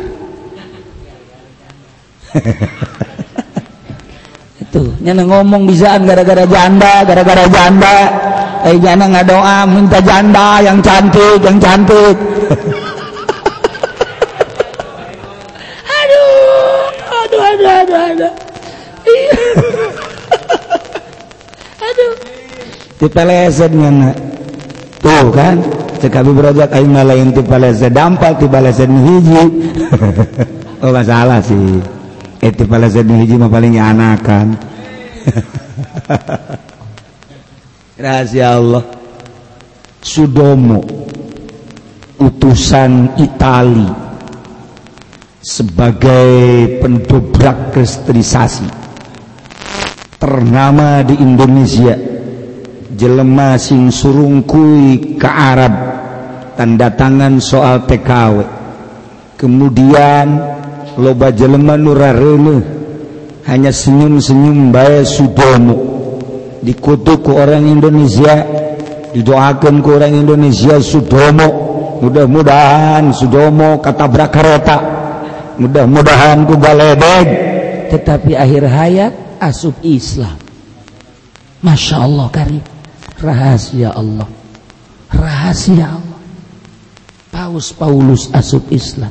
Itu 4.67 4.81
nyana 4.99 5.23
ngomong 5.23 5.69
bisaan 5.69 6.03
gara-gara 6.03 6.43
janda 6.49 7.05
gara-gara 7.05 7.45
janda. 7.47 7.97
Eh 8.65 8.75
nyana 8.75 9.05
nggak 9.07 9.25
doa 9.29 9.63
minta 9.69 10.01
janda 10.01 10.59
yang 10.65 10.81
cantik 10.81 11.39
yang 11.45 11.61
cantik. 11.61 12.17
Aduh 15.87 16.89
aduh 17.21 17.41
aduh 17.53 17.69
aduh 17.85 17.99
aduh. 18.11 18.33
Iya. 19.07 19.33
Aduh. 21.87 22.11
Dipeleset 22.99 23.71
nyana. 23.71 24.11
Tuh 24.99 25.31
kan? 25.31 25.76
Cekabi 25.97 26.31
berojak 26.31 26.69
aing 26.71 26.93
lain 26.93 27.33
ti 27.33 27.41
palese 27.41 27.89
dampal 27.89 28.37
ti 28.37 28.47
palese 28.47 28.85
hiji. 28.85 29.43
Oh 30.77 30.93
gak 30.93 31.09
salah 31.09 31.41
sih. 31.41 31.81
Eh 32.37 32.53
ti 32.53 32.61
palese 32.69 33.01
hiji 33.01 33.33
mah 33.33 33.49
paling 33.49 33.81
anakan 33.81 34.53
rahasia 38.03 38.61
Allah. 38.61 38.85
Sudomo 39.97 40.85
utusan 42.21 43.17
Itali 43.19 43.89
sebagai 45.41 46.29
pendobrak 46.81 47.73
kristenisasi 47.73 48.87
ternama 50.17 51.05
di 51.05 51.13
Indonesia 51.21 51.93
jelema 52.97 53.53
sing 53.61 53.93
surungkui 53.93 55.17
ke 55.21 55.29
Arab 55.29 55.86
tanda 56.57 56.89
tangan 56.89 57.37
soal 57.37 57.85
TKW 57.85 58.41
kemudian 59.37 60.57
loba 60.97 61.29
Jeleman 61.29 61.85
nurarene 61.85 62.77
hanya 63.47 63.71
senyum-senyum 63.71 64.75
bae 64.75 65.07
Sudomo. 65.07 65.95
Dikutuk 66.59 67.23
ke 67.23 67.31
orang 67.31 67.63
Indonesia 67.63 68.43
didoakan 69.15 69.79
ke 69.79 69.87
orang 69.87 70.13
Indonesia 70.19 70.75
Sudomo. 70.83 71.65
Mudah-mudahan 72.03 73.15
Sudomo 73.15 73.79
katabrak 73.79 74.35
kereta. 74.35 74.77
Mudah-mudahan 75.57 76.43
ku 76.43 76.59
galedeg. 76.59 77.27
Tetapi 77.87 78.35
akhir 78.35 78.63
hayat 78.67 79.13
asup 79.39 79.79
Islam. 79.79 80.35
Masya 81.63 82.03
Allah 82.03 82.27
karib 82.29 82.65
rahasia 83.23 83.95
Allah. 83.95 84.27
Rahasia 85.07 85.87
Allah. 85.87 86.06
Paus 87.57 87.73
Paulus 87.73 88.29
asup 88.37 88.69
Islam. 88.69 89.09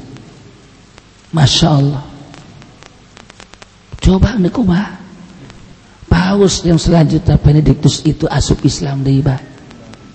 Masya 1.35 1.67
Allah. 1.67 2.07
Coba 3.99 4.39
nih 4.39 4.55
kumah 4.55 4.87
Paus 6.07 6.63
yang 6.63 6.79
selanjutnya 6.79 7.43
Benediktus 7.43 8.07
itu 8.07 8.23
asup 8.31 8.63
Islam 8.63 9.03
deh 9.03 9.19
baik 9.19 9.43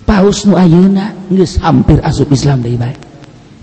Paus 0.08 0.48
nu 0.48 0.56
ayeuna 0.56 1.12
geus 1.28 1.60
hampir 1.60 2.00
asup 2.00 2.32
Islam 2.32 2.63
deh 2.63 2.80
baik 2.80 2.96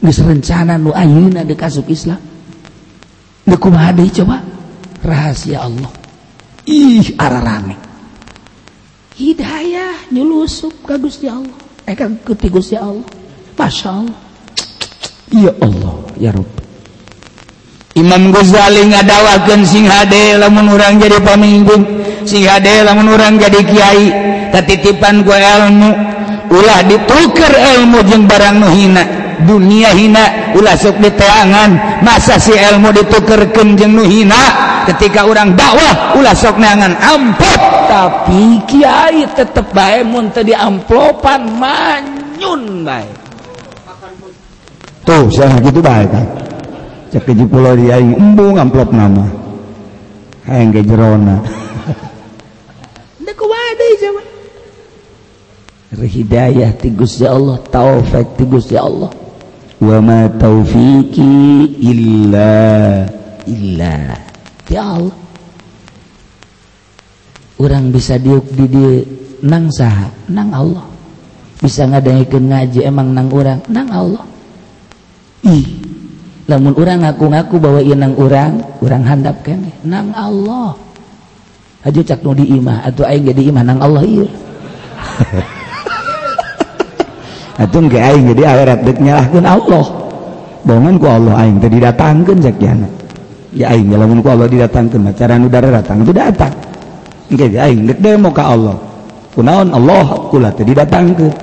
geus 0.05 0.21
rencana 0.21 0.77
nu 0.77 0.93
ayeuna 0.93 1.49
dek 1.49 1.65
asup 1.65 1.89
Islam. 1.89 2.21
Kumaha 3.49 3.97
deui 3.97 4.13
coba? 4.13 4.45
Rahasia 5.01 5.65
Allah. 5.65 5.89
Ih 6.69 7.17
ararame 7.17 7.73
hidayah 9.17 10.13
nyulusup 10.13 10.77
ka 10.85 11.01
Gusti 11.01 11.25
Allah. 11.25 11.57
Eh 11.89 11.97
ka 11.97 12.05
Gusti 12.05 12.53
Gusti 12.53 12.77
Allah. 12.77 13.09
Masya 13.57 13.89
Allah 13.97 14.28
Ya 15.29 15.53
Allah 15.61 15.97
ya 16.17 16.33
Rabb. 16.33 16.49
Imam 17.99 18.31
Ghazali 18.31 18.89
ngadawakeun 18.95 19.67
sing 19.67 19.85
hade 19.85 20.39
lamun 20.39 20.71
urang 20.71 21.03
jadi 21.03 21.19
pamimpin 21.19 21.83
sing 22.23 22.47
hade 22.47 22.87
lamun 22.87 23.11
urang 23.11 23.37
jadi 23.37 23.59
kiai 23.67 24.07
tatitipan 24.55 25.27
ku 25.27 25.35
ilmu 25.35 25.91
ulah 26.55 26.81
ditukar 26.87 27.53
ilmu 27.75 27.99
jeung 28.07 28.25
barang 28.31 28.57
nu 28.63 28.69
hina 28.71 29.03
dunia 29.43 29.91
hina 29.93 30.55
ulah 30.55 30.79
sok 30.79 31.03
diteangan 31.03 32.01
masa 32.07 32.39
si 32.39 32.55
ilmu 32.55 32.95
ditukerkeun 32.95 33.75
jeung 33.75 33.99
nu 33.99 34.07
hina 34.07 34.39
ketika 34.95 35.27
orang 35.27 35.59
dakwah 35.59 36.15
ulah 36.15 36.39
sok 36.39 36.57
neangan 36.63 36.95
amplop 37.03 37.61
tapi 37.91 38.63
kiai 38.71 39.27
tetep 39.35 39.67
bae 39.75 40.07
mun 40.07 40.31
teu 40.31 40.47
diamplopan 40.47 41.51
manyun 41.59 42.87
bae. 42.87 43.18
Tuh 45.09 45.33
saya 45.33 45.57
gitu 45.65 45.81
bae 45.81 46.05
kan? 46.05 46.27
Cek 47.09 47.25
ke 47.25 47.33
pulau 47.49 47.73
dia 47.73 47.97
aing 47.97 48.13
embung 48.13 48.61
amplop 48.61 48.93
nama. 48.93 49.25
Hayang 50.45 50.77
ge 50.77 50.85
jerona. 50.85 51.41
Da 53.25 53.33
kumaha 53.33 53.71
deui 53.81 53.97
coba 54.05 54.23
hidayah 56.05 56.77
ti 56.77 56.93
Gusti 56.93 57.25
Allah 57.25 57.57
taufik 57.73 58.37
ti 58.37 58.45
Gusti 58.45 58.77
Allah. 58.77 59.09
Wa 59.81 59.97
ma 60.05 60.29
taufiqi 60.29 61.33
illa 61.81 62.53
illa. 63.49 64.13
Ti 64.69 64.75
Allah. 64.77 65.17
Orang 67.59 67.91
bisa 67.91 68.21
diuk 68.21 68.45
di 68.53 68.65
dia 68.69 69.03
nang 69.49 69.73
saha? 69.73 70.13
Nang 70.29 70.53
Allah. 70.53 70.85
Bisa 71.59 71.89
ngadaikeun 71.89 72.53
ngaji 72.53 72.85
emang 72.85 73.17
nang 73.17 73.33
orang 73.33 73.65
nang 73.73 73.89
Allah 73.89 74.28
namun 76.49 76.73
orang 76.75 77.05
ngaku-ngaku 77.05 77.55
bahwa 77.61 77.81
inang 77.85 78.15
orang 78.17 78.65
orang 78.81 79.03
handap 79.05 79.37
kene 79.45 79.71
nang 79.85 80.11
Allah. 80.17 80.75
Aja 81.87 82.03
cak 82.03 82.27
nu 82.27 82.35
diimah 82.35 82.83
atau 82.91 83.07
aing 83.07 83.31
jadi 83.31 83.55
imah 83.55 83.63
nang 83.63 83.79
Allah 83.79 84.03
iya 84.03 84.27
atau 87.63 87.79
ge 87.87 88.03
aing 88.03 88.35
jadi 88.35 88.43
akhirat 88.51 88.79
dek 88.83 88.99
nyalahkan 88.99 89.47
Allah. 89.47 89.85
Bohongan 90.67 90.95
ku 90.99 91.07
Allah 91.07 91.35
aing 91.47 91.63
tadi 91.63 91.79
didatangkeun 91.79 92.39
cak 92.43 92.57
jana 92.59 92.89
ya 93.55 93.73
aing 93.73 93.95
lamun 93.95 94.25
ku 94.25 94.29
Allah 94.33 94.51
didatangkan 94.51 95.01
macaran 95.01 95.47
udara 95.47 95.69
datang 95.71 96.03
itu 96.03 96.13
datang 96.13 96.53
nggak 97.29 97.61
aing 97.61 97.81
dek 97.93 97.99
demo 98.03 98.35
ka 98.35 98.57
Allah. 98.57 98.77
Kunaon 99.37 99.71
Allah 99.71 100.07
kula 100.33 100.51
tadi 100.51 100.75
didatangkeun. 100.75 101.35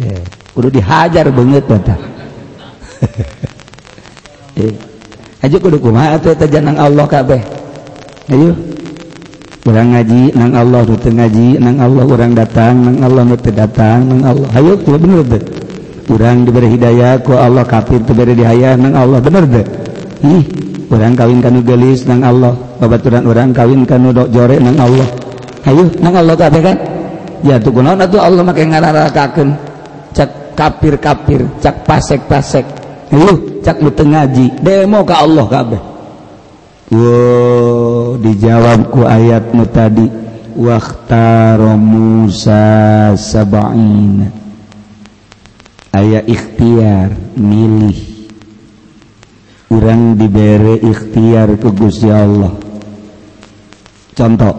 Yeah. 0.00 0.24
kudu 0.54 0.70
dihajar 0.70 1.26
banget 1.34 1.66
datang 1.66 2.13
aja 5.44 5.56
kudu 5.60 5.76
kumaha 5.76 6.16
atuh 6.16 6.32
teh 6.32 6.60
nang 6.60 6.78
Allah 6.78 7.04
kabeh? 7.04 7.40
Ayo. 8.32 8.56
Urang 9.64 9.96
ngaji 9.96 10.36
nang 10.36 10.52
Allah 10.52 10.84
nu 10.84 10.92
ngaji 10.92 11.56
nang 11.56 11.76
Allah 11.80 12.04
urang 12.04 12.36
datang 12.36 12.84
nang 12.84 13.00
Allah 13.00 13.22
nu 13.24 13.36
teu 13.36 13.52
datang 13.52 14.04
nang 14.04 14.20
Allah. 14.20 14.48
Ayo 14.56 14.76
kudu 14.76 14.98
bener 15.00 15.24
deh. 15.24 15.42
Urang 16.12 16.44
diberi 16.44 16.68
hidayah 16.76 17.16
ku 17.24 17.32
Allah 17.32 17.64
kafir 17.64 18.04
teu 18.04 18.12
beri 18.12 18.36
dihayah 18.36 18.76
nang 18.76 18.92
Allah. 18.92 19.24
Bener 19.24 19.44
deh. 19.48 19.64
Ih 20.20 20.44
urang 20.92 21.16
kawin 21.16 21.40
kanu 21.40 21.64
gelis 21.64 22.04
nang 22.04 22.20
Allah. 22.20 22.52
Babaturan 22.76 23.24
urang 23.24 23.56
kawin 23.56 23.88
kanu 23.88 24.12
dok 24.12 24.28
jore 24.32 24.60
nang 24.60 24.76
Allah. 24.76 25.08
Ayo 25.64 25.88
nang 25.96 26.12
Allah 26.12 26.36
kabeh 26.36 26.60
kan? 26.60 26.76
Ya 27.44 27.56
tuh 27.56 27.72
kunaon 27.72 28.00
atuh 28.00 28.20
Allah 28.20 28.44
make 28.44 28.64
ngararakakeun. 28.68 29.48
Cak 30.12 30.54
kafir 30.54 31.00
kafir 31.00 31.40
cak 31.58 31.88
pasek 31.88 32.20
pasek 32.28 32.83
ngaji. 34.04 34.46
Demo 34.60 35.00
ke 35.02 35.14
Allah 35.14 35.46
kabeh. 35.48 35.82
Wow, 36.92 38.20
dijawabku 38.20 39.00
ayatmu 39.02 39.64
tadi. 39.72 40.06
Waktu 40.54 41.58
Musa 41.74 43.10
sabaina 43.18 44.30
aya 45.90 46.22
ikhtiar 46.22 47.10
milih. 47.34 47.98
Orang 49.74 50.14
diberi 50.14 50.78
ikhtiar 50.86 51.58
ke 51.58 51.68
Gusti 51.74 52.06
Allah. 52.06 52.54
Contoh. 54.14 54.54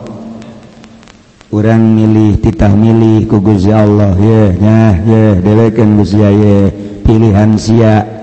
Orang 1.56 1.96
milih 1.96 2.44
titah 2.44 2.76
milih 2.76 3.32
ke 3.32 3.38
Gusti 3.40 3.72
Allah. 3.72 4.12
Ya 4.20 4.52
yeah, 4.60 4.92
yeah, 5.08 5.32
yeah. 5.40 6.68
pilihan 7.08 7.56
sia. 7.56 8.15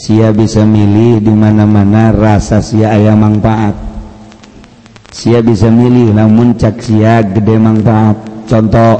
sia 0.00 0.32
bisa 0.32 0.64
milih 0.64 1.20
di 1.20 1.28
mana-mana 1.28 2.08
rasa 2.08 2.64
sia 2.64 2.96
aya 2.96 3.12
manfaat. 3.12 3.76
Sia 5.12 5.44
bisa 5.44 5.68
milih 5.68 6.16
namun 6.16 6.56
cak 6.56 6.80
sia 6.80 7.20
gede 7.20 7.60
manfaat. 7.60 8.16
Contoh 8.48 8.96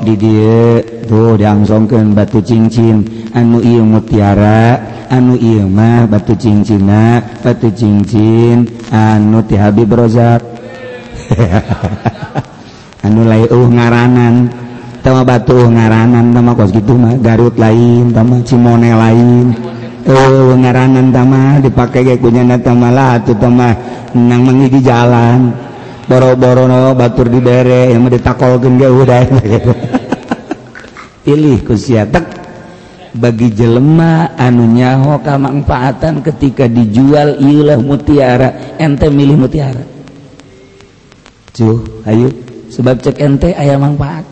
di 0.00 0.16
dia 0.16 0.80
tuh 1.04 1.36
diangsongkan 1.36 2.16
batu 2.16 2.40
cincin. 2.40 3.04
Anu 3.36 3.60
iya 3.60 3.84
mutiara 3.84 4.80
anu 5.12 5.36
iya 5.36 5.68
mah 5.68 6.08
batu 6.08 6.32
cincina 6.32 7.20
batu 7.44 7.68
cincin 7.68 8.64
anu 8.88 9.44
ti 9.44 9.60
Habib 9.60 9.92
Rozak. 9.92 10.40
Anu 13.06 13.24
lai 13.24 13.44
uh 13.48 13.68
ngaranan 13.68 14.48
tama 15.00 15.24
batu 15.24 15.56
euh 15.56 15.68
ngaranan 15.68 16.32
tama 16.32 16.56
kos 16.56 16.72
gitu 16.72 16.96
mah. 16.96 17.12
Garut 17.20 17.60
lain 17.60 18.08
tama 18.08 18.40
Cimone 18.40 18.92
lain. 18.96 19.79
Oh, 20.08 20.16
tuh 20.32 20.56
ngaranan 20.56 21.12
tamah 21.12 21.60
dipakai 21.60 22.16
punya 22.16 22.42
tamala 22.56 23.20
tuh 23.20 23.36
tamah 23.36 23.76
nang 24.16 24.40
mangi 24.42 24.72
di 24.72 24.80
jalan. 24.80 25.52
Boro-boro 26.10 26.66
no 26.66 26.90
batur 26.98 27.30
di 27.30 27.38
bere 27.38 27.94
yang 27.94 28.02
mau 28.02 28.10
ditakolkan 28.10 28.80
gak 28.80 28.90
udah. 28.90 29.24
Pilih 31.24 31.62
kusiatek 31.62 32.26
bagi 33.14 33.54
jelema 33.54 34.34
anu 34.34 34.66
nyaho 34.66 35.22
kamanfaatan 35.22 36.24
ketika 36.24 36.66
dijual 36.66 37.38
ilah 37.38 37.78
mutiara 37.78 38.74
ente 38.80 39.06
milih 39.06 39.38
mutiara. 39.38 39.84
Cuh 41.54 41.78
ayo. 42.10 42.26
Sebab 42.70 43.02
cek 43.02 43.18
ente 43.22 43.54
ayam 43.54 43.82
manfaat 43.82 44.26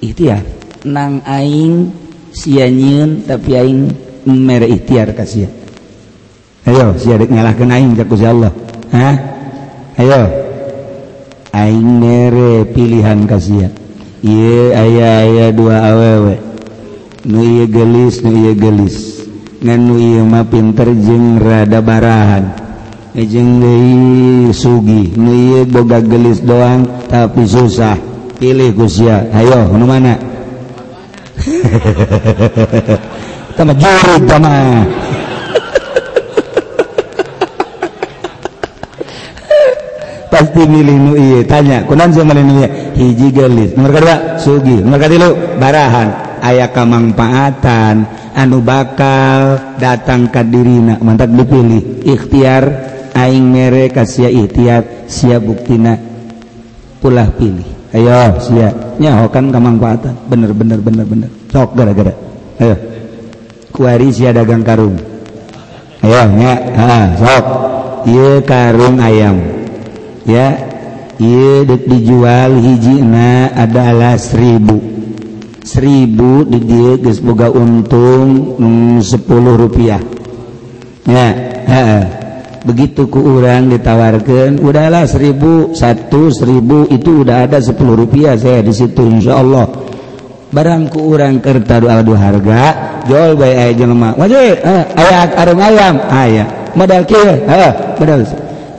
ikhtiar. 0.00 0.44
Nang 0.88 1.20
aing 1.28 1.92
sianyun 2.32 3.28
tapi 3.28 3.52
aing 3.52 4.09
mere 4.28 4.66
ikhtiar 4.68 5.12
kasih 5.16 5.60
ayo 6.70 6.94
si 7.00 7.08
adik 7.10 7.30
ngalah 7.32 7.54
aing 7.56 7.96
ke 7.96 8.04
kusi 8.04 8.26
Allah. 8.28 8.52
Ha? 8.94 9.10
ayo. 9.98 10.22
Aing 11.50 11.98
mere 11.98 12.62
pilihan 12.70 13.26
kasih 13.26 13.70
iya 14.22 14.62
ayah 14.86 15.12
ayah 15.26 15.48
dua 15.50 15.76
awewe. 15.90 16.36
Nu 17.26 17.42
iya 17.44 17.64
gelis 17.66 18.22
nu 18.22 18.32
iya 18.32 18.52
gelis. 18.54 18.96
Ngan 19.60 19.80
nu 19.82 19.94
iya 20.00 20.22
mah 20.24 20.46
pinter 20.48 20.88
jeng 20.94 21.36
rada 21.42 21.82
barahan. 21.82 22.54
Eh, 23.12 23.26
jeng 23.26 23.58
deui 23.60 24.54
sugi. 24.54 25.12
Nu 25.18 25.34
iya 25.34 25.60
boga 25.66 25.98
gelis 26.00 26.38
doang 26.40 26.86
tapi 27.10 27.44
susah. 27.44 27.98
Pilih 28.40 28.72
kusia 28.72 29.28
ayo 29.36 29.68
nu 29.74 29.84
mana? 29.84 30.16
pasti 40.30 40.62
milih 40.64 41.44
tanya 41.44 41.84
hiji 42.96 43.28
gelis. 43.28 43.76
Sugi. 44.40 44.80
Barahan. 45.60 46.08
Aya 46.40 46.72
kemanfaatan 46.72 48.08
anu 48.32 48.64
bakal 48.64 49.60
datang 49.76 50.32
ke 50.32 50.40
dirina. 50.48 50.96
Mantap 51.04 51.28
dipilih. 51.28 52.00
Ikhtiar 52.00 52.64
aing 53.12 53.44
mere 53.44 53.92
kasih 53.92 54.32
ikhtiar 54.32 55.04
siap 55.04 55.44
buktina 55.44 56.00
pulah 57.04 57.28
pilih. 57.36 57.68
Ayo 57.92 58.40
siap 58.40 58.96
nyahokan 58.96 59.52
kemanfaatan 59.52 60.16
bener 60.32 60.56
bener 60.56 60.80
bener 60.80 61.04
bener. 61.04 61.28
Sok 61.52 61.76
gara-gara. 61.76 62.16
Ayo 62.56 62.89
kuari 63.80 64.12
sia 64.12 64.36
dagang 64.36 64.60
karung. 64.60 65.00
Ayo 66.04 66.28
nya 66.36 66.52
ha 66.76 67.16
sok. 67.16 67.44
Iya 68.04 68.44
karung 68.44 69.00
ayam. 69.00 69.40
Ya. 70.28 70.68
Iya 71.16 71.64
dijual 71.64 72.60
hiji 72.60 73.00
na 73.00 73.48
adalah 73.56 74.20
seribu. 74.20 74.76
Seribu 75.64 76.44
di 76.44 76.60
dia 76.60 77.00
geus 77.00 77.24
boga 77.24 77.48
untung 77.48 78.60
sepuluh 79.00 79.56
rupiah. 79.56 80.00
Ya 81.08 81.28
ha, 81.68 81.84
begitu 82.64 83.08
ku 83.08 83.40
orang 83.40 83.72
ditawarkan 83.72 84.60
udahlah 84.60 85.08
seribu 85.08 85.72
satu 85.72 86.28
seribu 86.28 86.88
itu 86.92 87.24
udah 87.24 87.48
ada 87.48 87.60
sepuluh 87.60 87.96
rupiah 88.04 88.36
saya 88.36 88.60
di 88.60 88.72
situ 88.72 89.00
insya 89.04 89.40
Allah 89.40 89.89
barangku 90.50 90.98
urang 90.98 91.38
kerta 91.38 91.78
du 92.02 92.18
harga 92.18 92.62
jol 93.06 93.38
bay 93.38 93.70
jelema 93.74 94.14
wajib 94.18 94.58
eh, 94.60 94.84
ayat 94.98 95.30
arung 95.38 95.62
ayam. 95.62 95.94
Ayah 96.10 96.46
modal 96.74 97.06
kieu 97.06 97.46
heeh 97.46 97.72
modal. 97.98 98.26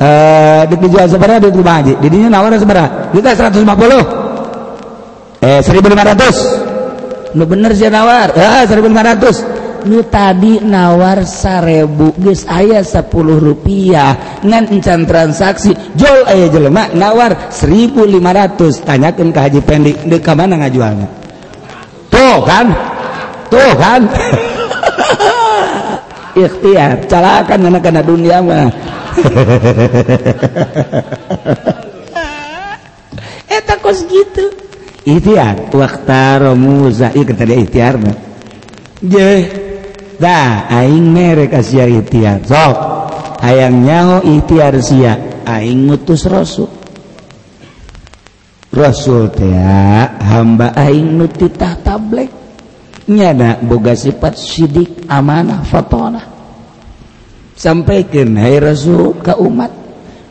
Eh 0.01 0.61
dijual 0.67 1.07
sabaraha 1.07 1.39
di 1.45 1.49
rumah 1.53 1.77
haji 1.79 1.93
didinya 2.01 2.41
nawar 2.41 2.57
sabaraha 2.57 3.13
duitnya 3.13 3.37
150 3.37 5.45
eh 5.45 5.61
1500 5.61 7.37
lu 7.37 7.45
bener 7.47 7.71
sih 7.77 7.87
nawar? 7.87 8.35
Heeh 8.35 8.67
1500 8.67 9.87
lu 9.87 10.03
tadi 10.05 10.61
nawar 10.61 11.25
1000 11.25 12.21
geus 12.21 12.45
aya 12.45 12.85
10 12.85 13.09
rupiah. 13.39 14.43
Ngan 14.43 14.73
encan 14.73 15.05
transaksi 15.05 15.71
jol 15.95 16.25
aya 16.27 16.49
jelema 16.51 16.89
nawar 16.97 17.53
1500 17.53 18.85
tanyakeun 18.85 19.29
ka 19.31 19.41
Haji 19.47 19.61
pendik 19.63 19.97
di 20.05 20.17
ka 20.19 20.33
mana 20.33 20.57
ngajualna 20.65 21.20
tuh 22.31 22.47
kan 22.47 22.71
tuh 23.51 23.71
kan 23.75 24.07
ikhtiar. 26.39 27.03
Calakan 27.11 27.67
anak 27.67 27.91
anak 27.91 28.07
dunia 28.07 28.39
mah. 28.39 28.71
Eta 33.51 33.75
kos 33.83 34.07
gitu. 34.07 34.47
Ikhtiar. 35.03 35.75
Waktu 35.75 36.23
romuza. 36.39 37.11
Iya 37.11 37.35
tadi 37.35 37.59
ikhtiar 37.59 37.99
mah. 37.99 38.15
Je 39.03 39.51
dah 40.21 40.69
aing 40.71 41.11
merek 41.11 41.51
asia 41.51 41.83
ikhtiar. 41.83 42.47
Sok. 42.47 42.77
Hayang 43.43 43.83
nyaho 43.83 44.23
ikhtiar 44.23 44.79
sia. 44.79 45.19
Aing 45.43 45.83
mutus 45.89 46.29
rasul. 46.31 46.80
Rasul 48.71 49.27
teh 49.35 49.51
hamba 50.23 50.71
aing 50.71 51.19
nu 51.19 51.27
titah 51.27 51.75
tablek 51.83 52.31
nyana 53.11 53.59
boga 53.59 53.91
sifat 53.91 54.39
sidik 54.39 55.11
amanah 55.11 55.59
fatonah. 55.67 56.23
Sampaikan 57.51 58.39
hai 58.39 58.63
Rasul 58.63 59.19
ka 59.19 59.35
umat 59.35 59.75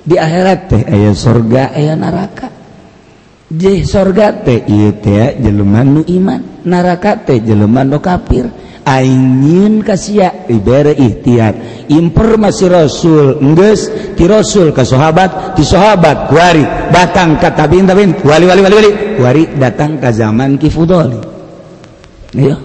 di 0.00 0.16
akhirat 0.16 0.60
teh 0.72 0.82
aya 0.88 1.12
surga 1.12 1.76
aya 1.76 1.92
neraka. 1.92 2.48
Jeh 3.52 3.84
sorga 3.84 4.32
teh 4.40 4.64
ieu 4.64 4.96
teh 4.96 5.36
jelema 5.36 5.84
nu 5.84 6.00
iman. 6.00 6.64
Neraka 6.64 7.20
teh 7.20 7.44
jeleman 7.44 7.92
nu 7.92 8.00
kafir. 8.00 8.48
ain 8.90 9.78
kasih 9.86 10.50
iba 10.50 10.90
ikhtiar 10.90 11.86
informasi 11.86 12.66
Rasul 12.66 13.38
nges 13.38 13.80
ti 14.18 14.26
Rasul 14.26 14.74
ke 14.74 14.82
sahabat 14.82 15.54
ti 15.54 15.62
sahabat 15.62 16.34
wari 16.34 16.64
datang 16.90 17.38
ke 17.38 17.48
tabiin 17.54 17.86
tabiin 17.86 18.10
wali 18.26 18.44
wali 18.50 18.60
wali 18.60 18.74
wali. 18.74 18.90
Wari 19.20 19.42
datang 19.60 20.00
ke 20.00 20.10
zaman 20.10 20.58
kifudoli. 20.58 21.20
Iya. 22.34 22.56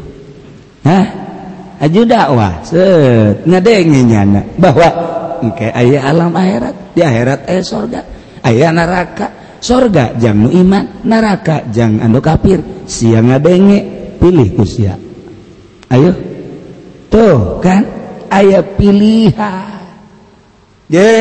Hah? 0.86 1.06
Aju 1.76 2.02
dakwah 2.08 2.64
set 2.64 3.44
ngadenginya 3.44 4.42
bahwa 4.56 4.88
engke 5.44 5.68
okay, 5.68 5.70
ayah 5.76 6.08
alam 6.08 6.32
akhirat 6.32 6.76
di 6.96 7.02
akhirat 7.04 7.40
ayah 7.52 7.66
sorga. 7.66 8.02
Ayah 8.46 8.72
neraka 8.72 9.28
sorga 9.60 10.16
jang 10.16 10.48
iman 10.48 11.04
neraka 11.04 11.68
jang 11.70 12.00
anu 12.02 12.24
kafir. 12.24 12.64
Siang 12.88 13.34
ngadenge 13.34 13.80
pilih 14.22 14.56
kusia 14.56 15.05
ayo. 15.96 16.12
Tuh 17.08 17.64
kan? 17.64 17.84
Ayah 18.28 18.64
pilihan. 18.76 19.80
Ye 20.92 21.16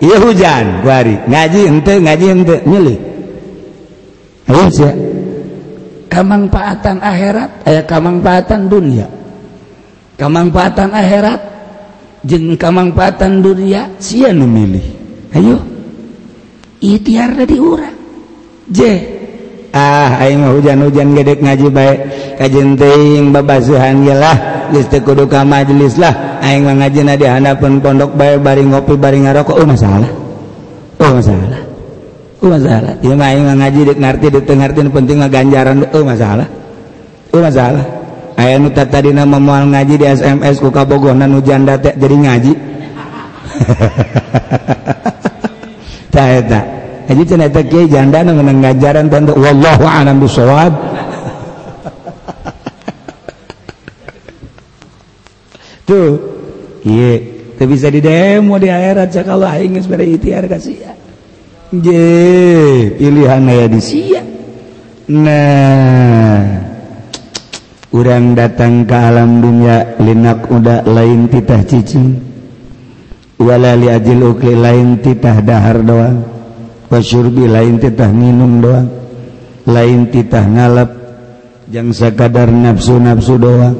iya 0.00 0.16
hujan 0.22 0.80
kuari 0.80 1.18
ngaji 1.28 1.60
ente 1.68 1.94
ngaji 1.98 2.26
ente 2.30 2.56
milih. 2.64 2.98
Ayo 4.48 4.64
sia. 4.70 4.92
Kamangpaatan 6.12 7.00
akhirat 7.00 7.50
aya 7.66 7.82
kamangpaatan 7.88 8.68
dunia. 8.68 9.08
Kamangpaatan 10.20 10.92
akhirat 10.92 11.40
jeung 12.22 12.54
kamangpaatan 12.54 13.42
dunia 13.42 13.90
sia 13.98 14.30
nu 14.30 14.46
milih. 14.46 14.86
Ayo. 15.32 15.56
Ikhtiar 16.82 17.34
dari 17.34 17.56
urang. 17.56 17.96
Je 18.68 19.21
ah 19.72 20.20
aing 20.20 20.44
hujan-hujan 20.44 21.16
gedek 21.16 21.40
ngaji 21.40 21.66
baik 21.72 21.98
geus 24.72 24.88
teu 24.88 25.04
kudu 25.04 25.28
ka 25.28 25.44
majelis 25.44 26.00
lah. 26.00 26.40
Aing 26.40 26.64
mah 26.64 26.74
ngaji 26.80 27.00
na 27.04 27.14
dihanapun 27.14 27.78
pondok 27.84 28.16
bae 28.16 28.40
bari 28.40 28.64
ngopi 28.64 28.96
bari 28.96 29.20
ngarokok. 29.22 29.60
Oh 29.60 29.66
masalah. 29.68 30.10
Oh 30.98 31.12
masalah. 31.12 31.60
Oh 32.40 32.48
masalah. 32.48 32.92
Ieu 33.04 33.14
mah 33.14 33.28
aing 33.30 33.46
ngaji 33.52 33.80
dek 33.92 33.98
ngerti 34.00 34.26
dek 34.32 34.48
ngarti 34.48 34.80
penting 34.88 35.16
mah 35.20 35.30
ganjaran. 35.30 35.84
Oh 35.92 36.02
masalah. 36.02 36.48
Oh 37.36 37.40
masalah. 37.44 37.84
Aya 38.32 38.56
nu 38.56 38.72
tadina 38.72 39.28
moal 39.28 39.68
ngaji 39.68 39.94
di 40.00 40.06
SMS 40.08 40.56
ku 40.56 40.72
kabogonan 40.72 41.36
hujan 41.36 41.68
date 41.68 41.94
jadi 42.00 42.16
ngaji. 42.16 42.52
Tak 46.12 46.44
tak 46.44 46.81
jadi 47.08 47.22
ternyata 47.26 47.60
kiai 47.66 47.86
janda 47.90 48.22
nu 48.22 48.38
ngajaran 48.38 49.06
tentu 49.10 49.32
wallahu 49.34 49.84
a'lam 49.86 50.16
bisawab 50.22 50.72
tuh 55.88 56.10
iya 56.86 57.18
tuh 57.58 57.66
bisa 57.66 57.90
di 57.90 58.00
demo 58.02 58.58
di 58.58 58.70
akhirat 58.70 59.08
ya 59.10 59.22
kalau 59.26 59.46
aing 59.46 59.78
sepeda 59.78 60.04
ikhtiar 60.06 60.46
kasih 60.46 60.92
je 61.72 62.04
pilihan 63.00 63.48
aya 63.48 63.66
di 63.72 63.80
sia. 63.80 64.20
Nah, 65.08 66.40
orang 67.96 68.36
datang 68.36 68.84
ke 68.84 68.92
alam 68.96 69.40
dunia 69.40 69.96
linak 69.96 70.52
udah 70.52 70.84
lain 70.84 71.32
titah 71.32 71.64
cicing, 71.64 72.20
wala 73.40 73.72
li 73.76 73.88
ajil 73.88 74.20
ukli 74.36 74.52
lain 74.52 75.00
titah 75.00 75.40
dahar 75.40 75.80
doang. 75.80 76.31
pasurbi 76.92 77.48
lain 77.48 77.80
titah 77.80 78.12
minum 78.12 78.60
doang 78.60 79.02
lain 79.64 80.12
titah 80.12 80.44
ngalap 80.44 80.90
yang 81.72 81.88
sekadar 81.88 82.52
nafsu-nafsu 82.52 83.40
doang. 83.40 83.76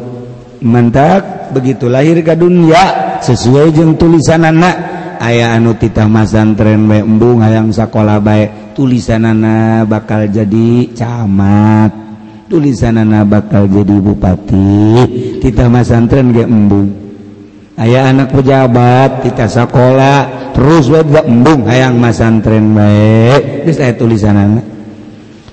Mantap 0.62 1.52
begitu 1.52 1.90
lahir 1.90 2.22
ke 2.22 2.32
dunia 2.38 3.18
sesuai 3.20 3.74
jeung 3.74 3.98
tulisan 3.98 4.46
anak 4.46 4.76
aya 5.18 5.58
anu 5.58 5.74
titah 5.74 6.06
masantren 6.06 6.86
bae 6.86 7.02
embung 7.02 7.42
hayang 7.42 7.74
sakola 7.74 8.22
bae 8.22 8.72
tulisanana 8.72 9.84
bakal 9.84 10.30
jadi 10.30 10.88
camat. 10.96 11.92
Tulisanana 12.46 13.26
bakal 13.26 13.66
jadi 13.66 13.96
bupati. 13.98 14.72
Titah 15.42 15.68
masantren 15.68 16.30
ge 16.32 16.46
embung. 16.46 17.11
aya 17.78 18.12
anak 18.12 18.28
pejabat 18.36 19.24
kita 19.24 19.48
sekolah 19.48 20.52
terus 20.52 20.92
embung 21.24 21.64
ayaang 21.64 21.96
masantren 21.96 22.76
baik. 22.76 23.64
Terus 23.64 23.76
saya 23.80 23.92
tulisan 23.96 24.36
anak 24.36 24.64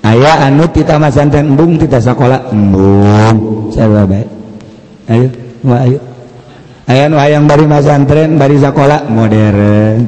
ayaah 0.04 0.48
anu 0.48 0.68
kita 0.72 0.96
masantren 0.96 1.52
embung 1.52 1.76
kita 1.80 2.00
sekolah 2.00 2.52
embung. 2.52 3.68
Saya 3.72 4.04
baik? 4.04 4.28
Ayo 5.08 5.28
wah 5.64 5.80
ayo. 5.84 5.98
Aya 6.90 7.06
nu 7.06 7.16
hayang 7.22 7.46
bari 7.46 7.64
masantren 7.70 8.34
bari 8.34 8.58
sekolah 8.58 9.06
modern. 9.06 9.98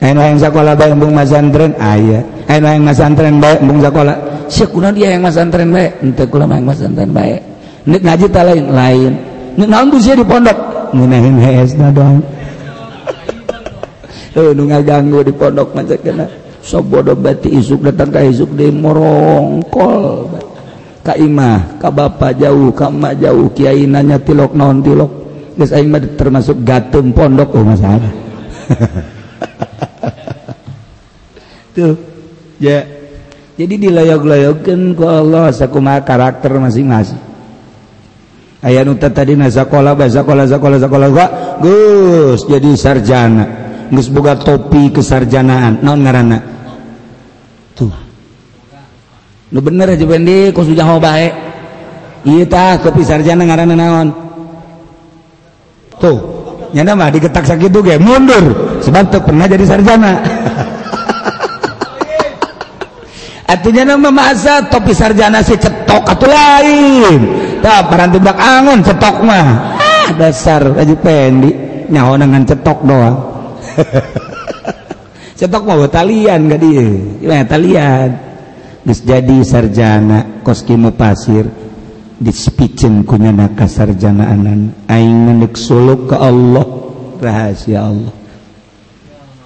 Aya 0.00 0.10
nu 0.16 0.20
hayang 0.24 0.40
sekolah 0.40 0.72
bae 0.72 0.90
embung 0.90 1.12
masantren 1.12 1.76
aya. 1.76 2.24
Aya 2.48 2.58
nu 2.58 2.66
hayang 2.66 2.84
masantren 2.88 3.36
bae 3.38 3.56
embung 3.60 3.80
sekolah. 3.84 4.16
Sia 4.48 4.66
kuna 4.68 4.88
dia 4.88 5.12
yang 5.12 5.22
masantren 5.24 5.68
bae 5.68 5.92
henteu 6.00 6.26
kula 6.28 6.48
mah 6.48 6.60
masantren 6.60 7.12
bae 7.12 7.40
nek 7.82 7.98
ngaji 7.98 8.26
ta 8.30 8.46
lain 8.46 8.64
lain 8.70 9.12
nek 9.58 9.68
naon 9.68 9.90
tuh 9.92 10.00
sia 10.00 10.16
di 10.16 10.24
pondok. 10.24 10.71
ngenahin 10.92 11.36
hesna 11.40 11.88
doang 11.88 12.20
tuh 14.32 14.52
nu 14.56 14.68
ngaganggu 14.68 15.24
di 15.24 15.32
pondok 15.32 15.76
macam 15.76 15.98
kena 16.00 16.26
sok 16.62 16.82
bodoh 16.88 17.18
bati 17.18 17.52
isuk 17.52 17.84
datang 17.84 18.14
ke 18.14 18.32
isuk 18.32 18.54
di 18.56 18.70
morongkol 18.70 20.30
ka 21.02 21.18
imah 21.18 21.82
ka 21.82 21.90
bapak 21.90 22.38
jauh 22.38 22.70
ka 22.72 22.88
emak 22.88 23.18
jauh 23.18 23.50
kiai 23.50 23.84
nanya 23.84 24.22
tilok 24.22 24.54
naon 24.54 24.80
tilok 24.80 25.10
geus 25.58 25.74
aing 25.74 25.90
mah 25.92 26.00
termasuk 26.16 26.62
gatum 26.64 27.12
pondok 27.12 27.58
oh 27.58 27.64
masalah 27.66 28.12
tuh 31.76 31.96
ya 32.62 32.84
jadi 33.52 33.74
dilayog-layogkeun 33.88 34.96
ku 34.96 35.04
Allah 35.04 35.52
sakumaha 35.52 36.00
karakter 36.00 36.56
masing-masing 36.56 37.31
aya 38.62 38.86
nu 38.86 38.94
tadi 38.94 39.34
nazakola 39.34 39.98
bazakola 39.98 40.46
zakola 40.46 40.78
zakola 40.78 41.06
wa 41.10 41.26
geus 41.58 42.46
jadi 42.46 42.70
sarjana. 42.78 43.44
Geus 43.92 44.08
boga 44.08 44.38
topi 44.38 44.88
kesarjanaan. 44.88 45.84
Naon 45.84 46.00
ngaranna? 46.00 46.38
Tuh. 47.76 47.92
Nu 49.52 49.60
bener 49.60 49.92
aja 49.92 50.06
bendi 50.08 50.48
ku 50.54 50.64
mau 50.80 50.96
bae? 50.96 51.28
Ieu 52.24 52.46
tah 52.48 52.80
topi 52.80 53.04
sarjana 53.04 53.44
ngaranna 53.44 53.74
naon? 53.76 54.08
Tuh. 56.00 56.18
Nyana 56.72 56.96
mah 56.96 57.12
diketak 57.12 57.44
sakitu 57.44 57.84
ge 57.84 58.00
mundur. 58.00 58.80
Sebab 58.80 59.12
teu 59.12 59.20
pernah 59.20 59.44
jadi 59.44 59.64
sarjana. 59.68 60.12
artinya 63.52 63.92
nama 63.92 64.08
masa 64.08 64.64
topi 64.66 64.96
sarjana 64.96 65.44
si 65.44 65.54
cetok 65.60 66.04
atau 66.08 66.28
lain. 66.28 67.20
Tak 67.60 67.92
parang 67.92 68.10
tibak 68.10 68.38
angon 68.40 68.80
cetok 68.80 69.16
mah. 69.22 69.48
Ah, 69.76 70.08
dasar 70.16 70.72
aja 70.74 70.94
pendi. 70.96 71.52
Nyaho 71.92 72.16
dengan 72.16 72.42
cetok 72.48 72.78
doang. 72.88 73.16
Cetok 75.42 75.66
mau 75.66 75.82
talian 75.90 76.46
gak 76.46 76.60
dia. 76.62 76.86
Gimana 77.18 77.42
talian. 77.42 78.10
Gus 78.86 79.02
jadi 79.02 79.42
sarjana 79.42 80.38
koskimu 80.46 80.94
pasir. 80.94 81.50
Dispicen 82.22 83.02
kunyana 83.02 83.50
kasarjanaanan 83.50 84.86
aing 84.86 85.18
ngendek 85.26 85.58
suluk 85.58 86.14
ke 86.14 86.16
Allah. 86.16 86.62
Rahasia 87.18 87.78
Allah. 87.82 88.14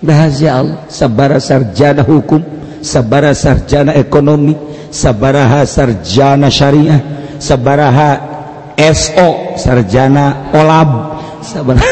Rahasia 0.05 0.51
Allah. 0.61 0.79
Sabara 0.93 1.41
sarjana 1.41 2.05
hukum 2.05 2.45
sabara 2.81 3.37
sarjana 3.37 3.93
ekonomi 3.95 4.57
sabaraha 4.91 5.69
sarjana 5.69 6.49
syariah 6.49 7.01
sabaraha 7.37 8.37
SO 8.77 9.57
sarjana 9.57 10.53
olab. 10.53 11.17
Sabaraha. 11.41 11.87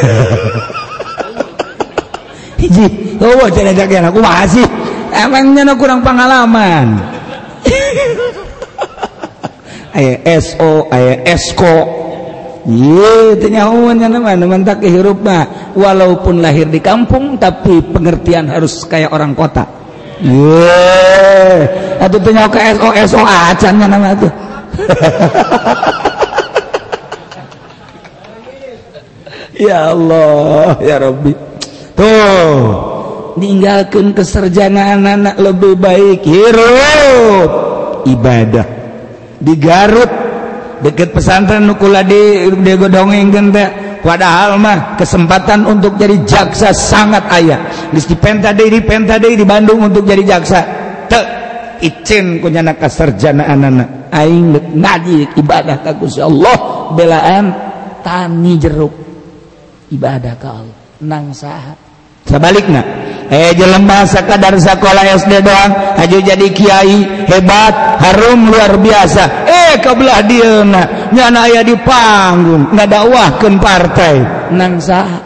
Hiji 2.60 3.16
oh 3.20 3.48
jadi 3.52 3.76
jagian 3.76 4.08
aku 4.08 4.24
masih 4.24 4.64
emangnya 5.12 5.76
kurang 5.76 6.00
pengalaman? 6.00 6.96
Ayah 9.94 10.42
SO 10.42 10.90
ayah 10.90 11.22
ESCO 11.22 12.02
tak 14.66 14.82
kehirup 14.82 15.22
walaupun 15.76 16.40
lahir 16.40 16.66
di 16.66 16.80
kampung 16.80 17.36
tapi 17.36 17.84
pengertian 17.92 18.48
harus 18.50 18.88
kayak 18.88 19.12
orang 19.12 19.36
kota. 19.36 19.83
atau 22.00 22.18
tanya 22.20 22.48
ke 22.48 22.58
SOSO 22.80 23.20
acannya 23.20 23.86
nama 23.88 24.16
tuh. 24.16 24.32
Oh, 24.32 24.40
ya 29.68 29.92
Allah 29.92 30.80
ya 30.80 30.96
Rabbi. 30.98 31.32
Tuh 31.94 32.56
ninggalkan 33.36 34.16
keserjanaan 34.16 35.04
anak 35.04 35.36
lebih 35.36 35.76
baik. 35.76 36.24
Hirup. 36.24 37.50
Ibadah. 38.08 38.66
Di 39.44 39.54
Garut 39.60 40.08
deket 40.84 41.16
pesantren 41.16 41.64
nukula 41.64 42.04
di, 42.04 42.52
di 42.60 42.72
godongeng 42.76 43.32
genta 43.32 43.93
padahal 44.04 44.60
mah 44.60 45.00
kesempatan 45.00 45.64
untuk 45.64 45.96
jadi 45.96 46.20
jaksa 46.28 46.76
sangat 46.76 47.24
ayah. 47.32 47.64
Geus 47.90 48.04
dipenta 48.04 48.52
di 48.52 48.68
penta 48.84 49.16
deui 49.16 49.40
di 49.40 49.48
Bandung 49.48 49.88
untuk 49.88 50.04
jadi 50.04 50.20
jaksa. 50.36 50.60
Teu 51.08 51.24
icin 51.80 52.44
kunyana 52.44 52.76
kasarjanaanana 52.76 54.12
aing 54.12 54.78
ngaji 54.78 55.34
ibadah 55.40 55.82
ka 55.82 55.96
Gusti 55.96 56.20
Allah 56.20 56.56
belaan 56.92 57.44
tani 58.04 58.54
jeruk. 58.60 58.94
Ibadah 59.90 60.34
ka 60.36 60.48
Allah. 60.52 60.78
Nang 61.04 61.34
saha. 61.34 61.74
Sabalikna 62.24 62.80
eh 63.28 63.52
jelema 63.52 64.04
sakadar 64.08 64.56
sekolah 64.56 65.04
SD 65.16 65.44
doang 65.44 65.72
haju 65.96 66.18
jadi 66.24 66.46
kiai 66.52 67.28
hebat 67.28 68.00
harum 68.00 68.48
luar 68.48 68.80
biasa. 68.80 69.44
Eh 69.44 69.72
kebelah 69.80 70.24
dia 70.24 70.64
nyana 71.14 71.46
aya 71.46 71.62
di 71.62 71.78
panggung 71.78 72.74
nggak 72.74 72.90
partai. 73.62 74.14
Nang 74.50 74.82
saha? 74.82 75.18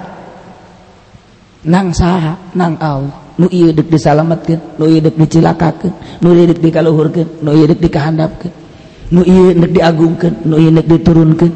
Nang 1.64 1.88
saha? 1.90 2.32
Nang 2.54 2.76
Allah. 2.78 3.16
Nu 3.38 3.46
ieu 3.48 3.70
deuk 3.70 3.88
disalametkeun 3.88 4.78
nu 4.78 4.84
ieu 4.90 5.00
deuk 5.00 5.14
dicilakakeun 5.14 5.94
nu 6.20 6.34
ieu 6.34 6.46
deuk 6.50 6.60
dikaluhurkeun 6.60 7.28
nu 7.40 7.50
ieu 7.54 7.66
deuk 7.70 7.80
dikahandapkeun 7.80 8.52
nu 9.14 9.22
ieu 9.22 9.54
deuk 9.54 9.72
diagungkeun 9.72 10.34
nu 10.44 10.54
ieu 10.58 10.70
deuk 10.74 10.86
diturunkeun. 10.90 11.52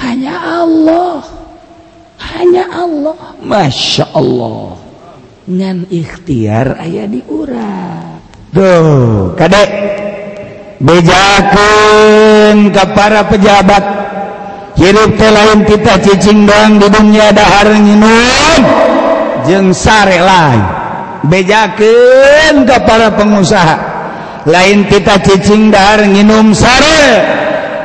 Hanya 0.00 0.34
Allah. 0.64 1.20
Hanya 2.18 2.64
Allah. 2.72 3.16
Masya 3.44 4.16
Allah. 4.16 4.80
Ngan 5.44 5.88
ikhtiar 5.92 6.80
ayah 6.80 7.04
diurang 7.04 8.10
tuh 8.50 9.34
kadek. 9.38 9.68
bejakan 10.80 12.72
ke 12.72 12.84
para 12.96 13.22
pejabat. 13.28 13.84
Hirup 14.80 15.12
teh 15.20 15.28
lain 15.28 15.68
kita 15.68 16.00
cicing 16.00 16.48
doang 16.48 16.80
di 16.80 16.88
dunia 16.88 17.28
dahar 17.36 17.68
nginum. 17.68 18.60
Jeng 19.44 19.76
sare 19.76 20.24
lain. 20.24 20.64
Bejakan 21.28 22.64
ke 22.64 22.76
para 22.88 23.12
pengusaha. 23.12 23.76
Lain 24.48 24.88
kita 24.88 25.20
cicing 25.20 25.68
dahar 25.68 26.00
nginum 26.08 26.56
sare. 26.56 27.04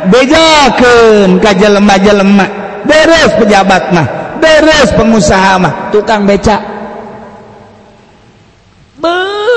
Bejakan 0.08 1.44
ke 1.44 1.52
jelema-jelema. 1.60 2.48
Beres 2.88 3.36
pejabat 3.36 3.92
mah. 3.92 4.08
Beres 4.40 4.96
pengusaha 4.96 5.60
mah. 5.60 5.74
Tukang 5.92 6.24
becak 6.24 6.76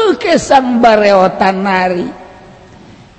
bekesan 0.09 0.83
bareotan 0.83 1.57
nari. 1.63 2.28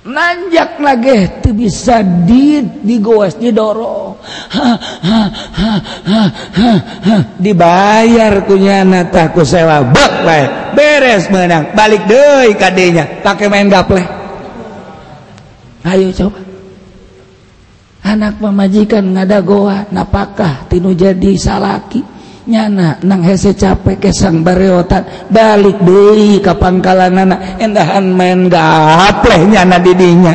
nanjak 0.00 0.80
lagi 0.80 1.28
itu 1.28 1.50
bisa 1.52 2.00
di 2.00 2.64
digoes 2.64 3.36
didorong 3.36 4.16
ha, 4.48 4.70
ha, 4.80 5.22
ha, 6.00 7.16
dibayar 7.36 8.44
kunyana 8.48 9.12
takku 9.12 9.44
sewa 9.44 9.84
bek 9.84 10.10
beres 10.74 11.28
menang. 11.28 11.74
Balik 11.74 12.06
deui 12.06 12.54
kadenya 12.56 13.22
pakai 13.22 13.46
main 13.50 13.68
gaple. 13.68 14.02
Ayo 15.84 16.12
coba. 16.12 16.40
Anak 18.00 18.40
pemajikan 18.40 19.12
ngadagoa 19.12 19.92
napakah 19.92 20.66
tinu 20.72 20.96
jadi 20.96 21.36
salaki? 21.36 22.00
nyana 22.50 22.98
nang 23.06 23.22
hese 23.22 23.54
capek 23.54 24.10
kesang 24.10 24.42
bareotan 24.42 25.30
balik 25.30 25.78
deui 25.86 26.42
ka 26.42 26.58
pangkalanana 26.58 27.62
endahan 27.62 28.10
main 28.10 28.50
gapleh 28.50 29.46
nyana 29.46 29.78
didinya. 29.78 30.34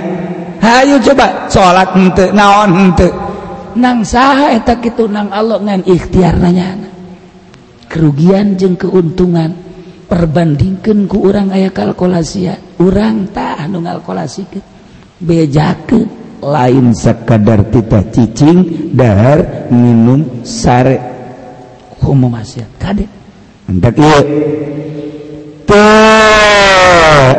Hayu 0.64 0.98
coba 1.04 1.52
salat 1.52 1.92
henteu 1.94 2.32
naon 2.32 2.72
henteu 2.72 3.12
nang 3.76 4.08
saha 4.08 4.56
eta 4.56 4.80
kitu 4.80 5.12
nang 5.12 5.28
Allah 5.36 5.60
ngan 5.60 5.84
ikhtiar 5.84 6.40
nyana. 6.40 6.88
Kerugian 7.92 8.56
jeung 8.56 8.80
keuntungan. 8.80 9.68
Perbandingkan 10.06 11.10
ku 11.10 11.26
urang 11.26 11.50
aya 11.50 11.74
kalkulasi 11.74 12.46
urang 12.78 13.26
tah 13.34 13.66
anu 13.66 13.82
ngalkulasi 13.82 14.46
bejakeun. 15.18 16.06
Lain 16.46 16.94
sekadar 16.94 17.66
titah 17.74 18.06
cicing 18.14 18.94
dahar 18.94 19.66
minum 19.74 20.46
sare. 20.46 21.15
hukum 22.00 22.32
maksiat 22.32 22.70
kade? 22.80 23.06
Hendak 23.66 23.98
ieu 23.98 24.22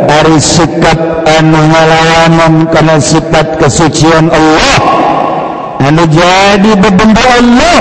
dari 0.06 0.38
sikap 0.42 0.98
anu 1.24 1.60
ngalawanan 1.70 2.54
kana 2.70 2.96
sifat 3.00 3.56
kesucian 3.62 4.28
Allah. 4.28 4.78
Anu 5.80 6.02
jadi 6.10 6.72
bebenda 6.76 7.24
Allah. 7.38 7.78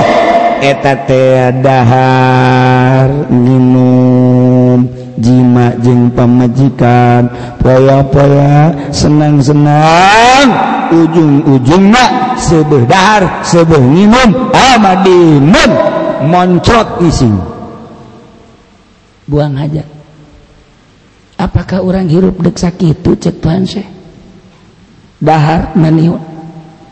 Eta 0.56 0.96
teh 1.04 1.52
dahar 1.60 3.28
minum 3.28 4.88
jima 5.20 5.76
jeung 5.84 6.08
pamajikan 6.14 7.28
poya-poya 7.60 8.72
senang-senang. 8.88 10.48
Ujung-ujungna 10.86 12.38
seubeuh 12.38 12.86
dahar 12.86 13.42
seubeuh 13.42 13.82
minum 13.82 14.54
amadimun 14.54 15.70
ah, 15.74 15.95
moncrot 16.24 17.04
ising 17.04 17.36
buang 19.26 19.58
aja. 19.58 19.84
Apakah 21.36 21.84
orang 21.84 22.08
hirup 22.08 22.40
dek 22.40 22.56
sakit 22.56 23.04
itu 23.04 23.12
cek 23.12 23.44
Tuhan 23.44 23.68
saya 23.68 23.84
dahar 25.20 25.76
maniun 25.76 26.20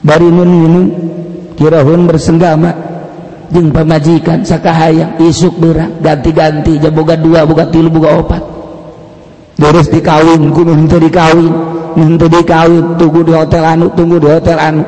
bari 0.04 0.28
nun 0.28 0.50
minum 0.52 0.86
kirahun 1.56 2.04
bersenggama. 2.04 2.72
Jeng 3.54 3.70
pamajikan 3.70 4.42
sakahayang 4.42 5.20
isuk 5.22 5.62
berang 5.62 6.02
ganti-ganti 6.02 6.74
jaboga 6.80 7.14
dua 7.14 7.46
boga 7.46 7.70
tilu 7.70 7.86
boga 7.86 8.18
opat. 8.18 8.42
Terus 9.54 9.86
dikawin 9.94 10.50
kudu 10.50 10.74
henteu 10.74 10.98
dikawin 10.98 11.54
henteu 11.94 12.26
dikawin 12.26 12.98
tunggu 12.98 13.22
di 13.22 13.30
hotel 13.30 13.62
anu 13.62 13.86
tunggu 13.94 14.18
di 14.18 14.26
hotel 14.26 14.58
anu. 14.58 14.82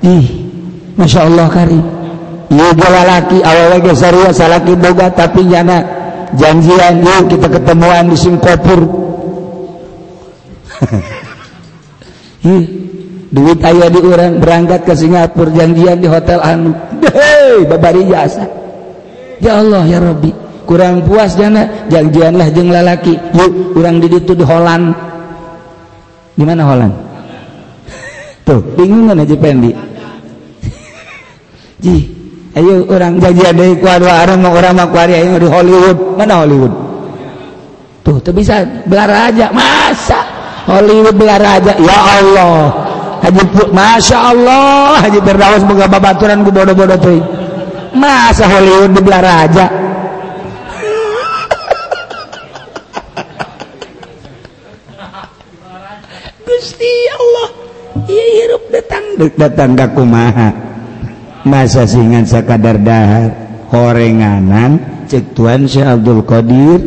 Ih 0.00 0.26
Masya 0.96 1.28
Allah 1.28 1.46
Karim. 1.52 1.99
lalaki 2.50 3.38
boga 4.74 5.06
tapi 5.14 5.46
yana 5.46 5.78
janjian 6.34 6.98
yuk 7.02 7.30
kita 7.30 7.46
ketemuan 7.46 8.10
di 8.10 8.16
Singapura. 8.18 8.86
Hmm, 12.40 12.64
duit 13.28 13.60
ayah 13.60 13.92
di 13.92 14.00
orang 14.00 14.40
berangkat 14.40 14.88
ke 14.88 14.96
Singapura 14.96 15.52
janjian 15.52 16.00
di 16.00 16.08
hotel 16.08 16.40
anu. 16.40 16.72
Dehe, 16.96 17.68
babari 17.68 18.08
jasa. 18.08 18.48
Ya 19.44 19.60
Allah 19.60 19.84
ya 19.84 20.00
Rabbi. 20.00 20.32
Kurang 20.64 21.04
puas 21.04 21.36
jana 21.36 21.84
janjianlah 21.92 22.48
jeng 22.48 22.72
lalaki 22.72 23.12
yuk 23.36 23.76
kurang 23.76 24.00
di 24.00 24.08
itu 24.08 24.32
di 24.32 24.40
Holland. 24.40 24.96
Di 26.32 26.48
mana 26.48 26.64
Holland? 26.64 26.96
Tuh 28.48 28.64
bingung 28.72 29.12
aja 29.12 29.36
Pendi? 29.36 29.76
Jih, 31.84 32.19
Ayo 32.50 32.82
orang 32.90 33.22
janji 33.22 33.46
ada 33.46 33.62
orang 34.26 34.42
mau 34.42 34.50
orang 34.50 34.74
mau 34.74 34.90
kuari 34.90 35.14
ayo 35.14 35.38
di 35.38 35.46
Hollywood. 35.46 36.18
Mana 36.18 36.42
Hollywood? 36.42 36.74
Tuh 38.02 38.18
tuh 38.18 38.34
bisa 38.34 38.66
belar 38.90 39.06
aja 39.06 39.54
masa? 39.54 40.18
Hollywood 40.66 41.14
belar 41.14 41.38
aja 41.38 41.78
ya 41.78 41.98
Allah. 42.18 42.74
Haji 43.22 43.42
Put 43.54 43.70
Masya 43.70 44.34
Allah. 44.34 44.98
Haji 44.98 45.22
Firdaus 45.22 45.62
moga 45.62 45.86
babaturan 45.86 46.42
ku 46.42 46.50
bodoh-bodoh 46.50 46.98
tuh 46.98 47.22
masa 47.94 48.50
Hollywood 48.50 48.98
di 48.98 49.02
belar 49.04 49.22
aja? 49.22 49.70
Gusti 56.50 56.92
Allah 57.14 57.48
iya 58.10 58.24
hirup 58.42 58.66
datang 58.74 59.04
datang 59.38 59.78
ke 59.78 59.86
kumaha? 59.94 60.69
masa 61.46 61.88
singan 61.88 62.26
sakadar 62.26 62.76
dahar? 62.80 63.30
Horenganan? 63.70 65.04
Cek 65.06 65.34
tuan 65.34 65.66
Syekh 65.66 65.86
Abdul 65.86 66.22
Qadir. 66.26 66.80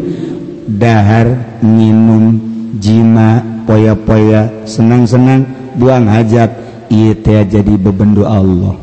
Dahar 0.63 1.59
minum 1.59 2.39
jima 2.79 3.43
poya-poya 3.67 4.67
senang-senang 4.67 5.73
buang 5.75 6.07
hajat. 6.07 6.51
Ieu 6.93 7.17
teh 7.17 7.41
jadi 7.41 7.73
bebendu 7.73 8.21
Allah. 8.21 8.77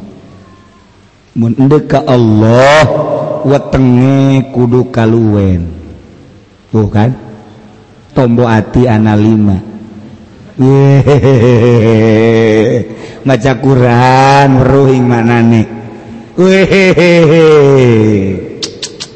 Mun 1.39 1.55
ka 1.87 2.03
Allah 2.05 2.83
wetenge 3.47 4.51
kudu 4.51 4.91
kaluwen. 4.91 5.71
Tuh 6.75 6.91
kan? 6.91 7.15
Tombo 8.11 8.51
ati 8.51 8.91
ana 8.91 9.15
lima. 9.15 9.70
maca 13.27 13.53
Quran 13.57 14.47
meruhing 14.61 15.05
mana 15.09 15.41
nih 15.41 15.81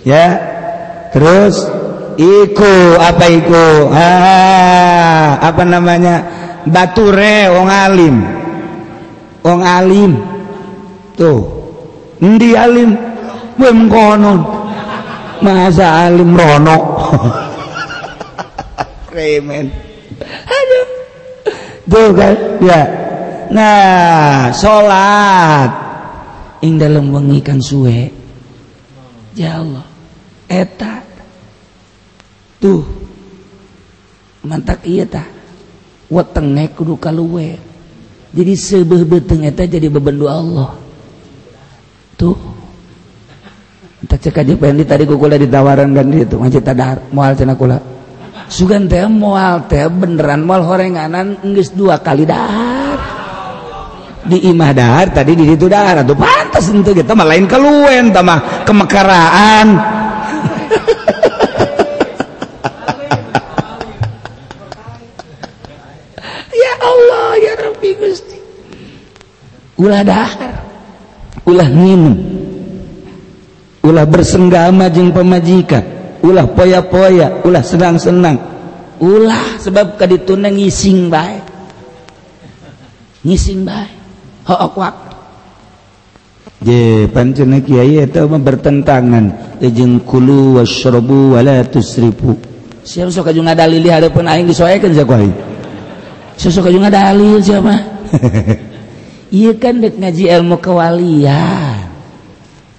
ya. 0.04 0.26
Terus 1.14 1.70
iku 2.18 2.98
apa 2.98 3.24
iku? 3.30 3.88
Ah, 3.94 5.38
apa 5.40 5.62
namanya? 5.62 6.26
Bature 6.66 7.48
wong 7.54 7.68
alim. 7.70 8.16
Wong 9.44 9.60
alim. 9.62 10.12
Tuh. 11.14 11.40
Ndi 12.18 12.56
alim? 12.56 12.96
Gue 13.54 13.70
mengkonon 13.70 14.42
masa 15.38 16.10
alim 16.10 16.34
rono? 16.34 16.76
Remen 19.14 19.70
ya. 21.88 22.80
Nah 23.52 24.48
salat 24.56 25.70
ing 26.64 26.80
dalam 26.80 27.12
mengikan 27.12 27.60
suwe. 27.60 28.08
Ya 29.36 29.60
Allah. 29.60 29.84
Eta. 30.48 31.04
Tuh. 32.62 32.84
Mantak 34.44 34.84
iya 34.84 35.08
tah 35.08 35.24
wetenge 36.12 36.72
kudu 36.76 37.00
kaluwe. 37.00 37.56
Jadi 38.34 38.52
sebeh 38.58 39.02
beteng 39.06 39.46
eta 39.46 39.64
jadi 39.64 39.88
beban 39.88 40.16
doa 40.16 40.32
Allah. 40.36 40.70
Tuh. 42.16 42.36
Tak 44.04 44.20
cek 44.20 44.44
aja 44.44 44.52
pendi 44.52 44.84
tadi 44.84 45.08
kukula 45.08 45.40
ditawaran 45.40 45.96
kan 45.96 46.06
gitu 46.12 46.36
macet 46.36 46.60
tadar 46.60 47.00
moal 47.08 47.32
cenah 47.32 47.56
kula 47.56 47.80
sugan 48.48 48.88
teh 48.90 49.04
mual 49.06 49.68
teh 49.68 49.86
beneran 49.88 50.44
mual 50.44 50.62
horenganan 50.64 51.38
nggak 51.40 51.72
dua 51.76 52.00
kali 52.00 52.24
dahar. 52.28 52.98
Di 54.24 54.40
imah 54.48 54.72
dahar 54.72 55.12
tadi 55.12 55.36
di 55.36 55.44
situ 55.44 55.68
dahar. 55.68 56.00
Tuh 56.02 56.16
pantas 56.16 56.72
itu 56.72 56.90
kita 56.96 57.12
mah 57.12 57.28
lain 57.28 57.44
keluen 57.44 58.12
tamah 58.12 58.64
kemekaraan. 58.64 59.68
Ya 66.54 66.74
Allah 66.80 67.30
ya 67.42 67.52
Rabbi 67.60 67.90
Gusti. 67.98 68.38
Ulah 69.76 70.00
dahar 70.06 70.64
ulah 71.44 71.68
minum 71.68 72.16
ulah 73.84 74.08
bersenggama 74.08 74.88
jeng 74.88 75.12
pemajikan 75.12 75.84
ulah 76.24 76.48
poya-poya 76.48 77.44
ulah 77.44 77.60
senang-senang. 77.60 78.40
Ulah 79.04 79.60
sebab 79.60 80.00
kadituna 80.00 80.48
ngising 80.48 81.12
bae. 81.12 81.38
Ngising 83.20 83.68
bae. 83.68 83.92
Hook 84.48 84.76
waktu 84.80 85.04
je 86.64 87.04
pancen 87.12 87.52
kiai 87.60 88.00
eta 88.00 88.24
mah 88.24 88.40
bertentangan. 88.40 89.60
Jeung 89.60 90.00
kulu 90.00 90.60
washrabu 90.60 91.36
wala 91.36 91.60
tusrifu. 91.68 92.36
Siapa 92.84 93.12
sok 93.12 93.32
aju 93.32 93.40
ngadalili 93.48 93.88
hareupeun 93.88 94.28
aing 94.28 94.44
disoekeun 94.44 94.92
sia 94.92 95.08
kuai 95.08 95.32
sok 96.36 96.68
aju 96.68 96.78
ngadalil 96.84 97.40
siapa? 97.40 97.74
Ieu 99.40 99.56
kan 99.56 99.80
dek 99.80 99.96
ngaji 99.96 100.24
ilmu 100.30 100.56
kewalian. 100.60 101.88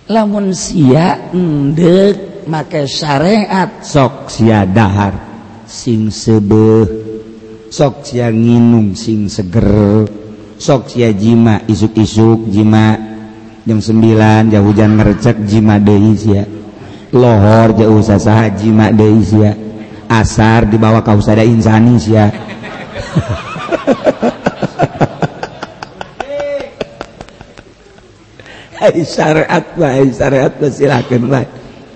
Lamun 0.05 0.53
sia 0.53 1.17
mm, 1.33 1.73
endek 1.73 2.34
make 2.47 2.85
syariat. 2.87 3.81
Sok 3.81 4.29
sia 4.29 4.65
dahar 4.65 5.13
sing 5.65 6.13
sebeh. 6.13 6.85
Sok 7.69 8.05
sia 8.05 8.29
nginum 8.31 8.95
sing 8.95 9.27
seger. 9.27 10.07
Sok 10.55 10.87
sia 10.93 11.11
jima 11.11 11.61
isuk-isuk 11.67 12.47
jima. 12.49 12.95
Jam 13.65 13.81
9 13.81 14.53
jauh 14.53 14.61
hujan 14.61 14.93
ngerecek 14.93 15.41
jima 15.49 15.81
deui 15.81 16.13
sia. 16.13 16.45
Lohor 17.09 17.73
jauh 17.73 18.01
sasaha 18.05 18.53
jima 18.53 18.93
deui 18.93 19.25
sia. 19.25 19.57
Asar 20.05 20.69
dibawa 20.69 21.01
ka 21.01 21.17
usada 21.17 21.41
insani 21.41 21.97
sia. 21.97 22.29
Hai 28.85 29.01
syariat 29.01 29.65
hai 29.81 30.13
syariat 30.13 30.53
silahkan 30.69 31.25
hai. 31.33 31.47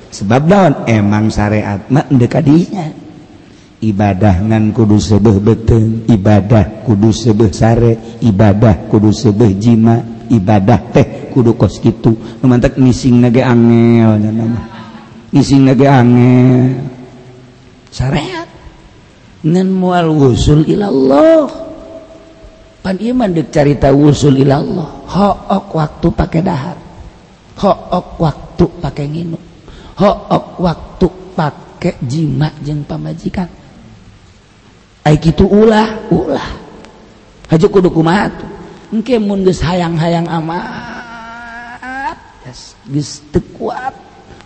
sebab 0.10 0.41
daun 0.45 0.74
emang 0.89 1.30
syariat 1.30 1.80
dekadinya 2.10 2.89
ibadah 3.80 4.43
ngan 4.43 4.76
kudu 4.76 4.97
sebeh 4.99 5.38
beteng 5.39 6.03
ibadah 6.10 6.84
kudu 6.84 7.10
sebeh 7.14 7.49
sare 7.53 8.20
ibadah 8.26 8.89
kudu 8.89 9.14
sebeh 9.14 9.55
jima 9.55 10.01
ibadah 10.28 10.80
teh 10.91 11.32
kudu 11.32 11.55
kos 11.55 11.80
gitu 11.80 12.18
memantak 12.41 12.76
ngising 12.76 13.24
nage 13.24 13.41
angel 13.41 14.18
nama 14.20 14.80
nising 15.34 15.66
nage 15.66 15.86
angel. 15.86 16.74
Syariat. 17.89 18.49
Ngan 19.45 19.70
mual 19.72 20.12
wusul 20.12 20.68
ilallah. 20.68 21.47
Pan 22.80 22.95
iman 22.99 23.30
dek 23.32 23.49
carita 23.49 23.89
wusul 23.93 24.39
ilallah. 24.39 25.07
Hook 25.10 25.68
waktu 25.74 26.07
pakai 26.14 26.41
dahar. 26.43 26.78
Hook 27.60 28.07
waktu 28.20 28.66
pakai 28.80 29.05
nginum 29.10 29.49
hook 30.00 30.64
waktu 30.64 31.08
pakai 31.36 32.00
jima 32.08 32.47
jeng 32.64 32.88
pamajikan. 32.88 33.52
Aik 35.04 35.36
itu 35.36 35.43
ulah 35.43 36.08
ulah. 36.08 36.47
Haju 37.52 37.68
kudu 37.68 37.89
kumaha 37.91 38.32
engke 38.93 39.20
mun 39.20 39.43
geus 39.43 39.60
hayang-hayang 39.60 40.30
amat 40.30 42.18
yes, 42.47 42.80
geus 42.88 43.20
teu 43.28 43.43
kuat. 43.60 43.91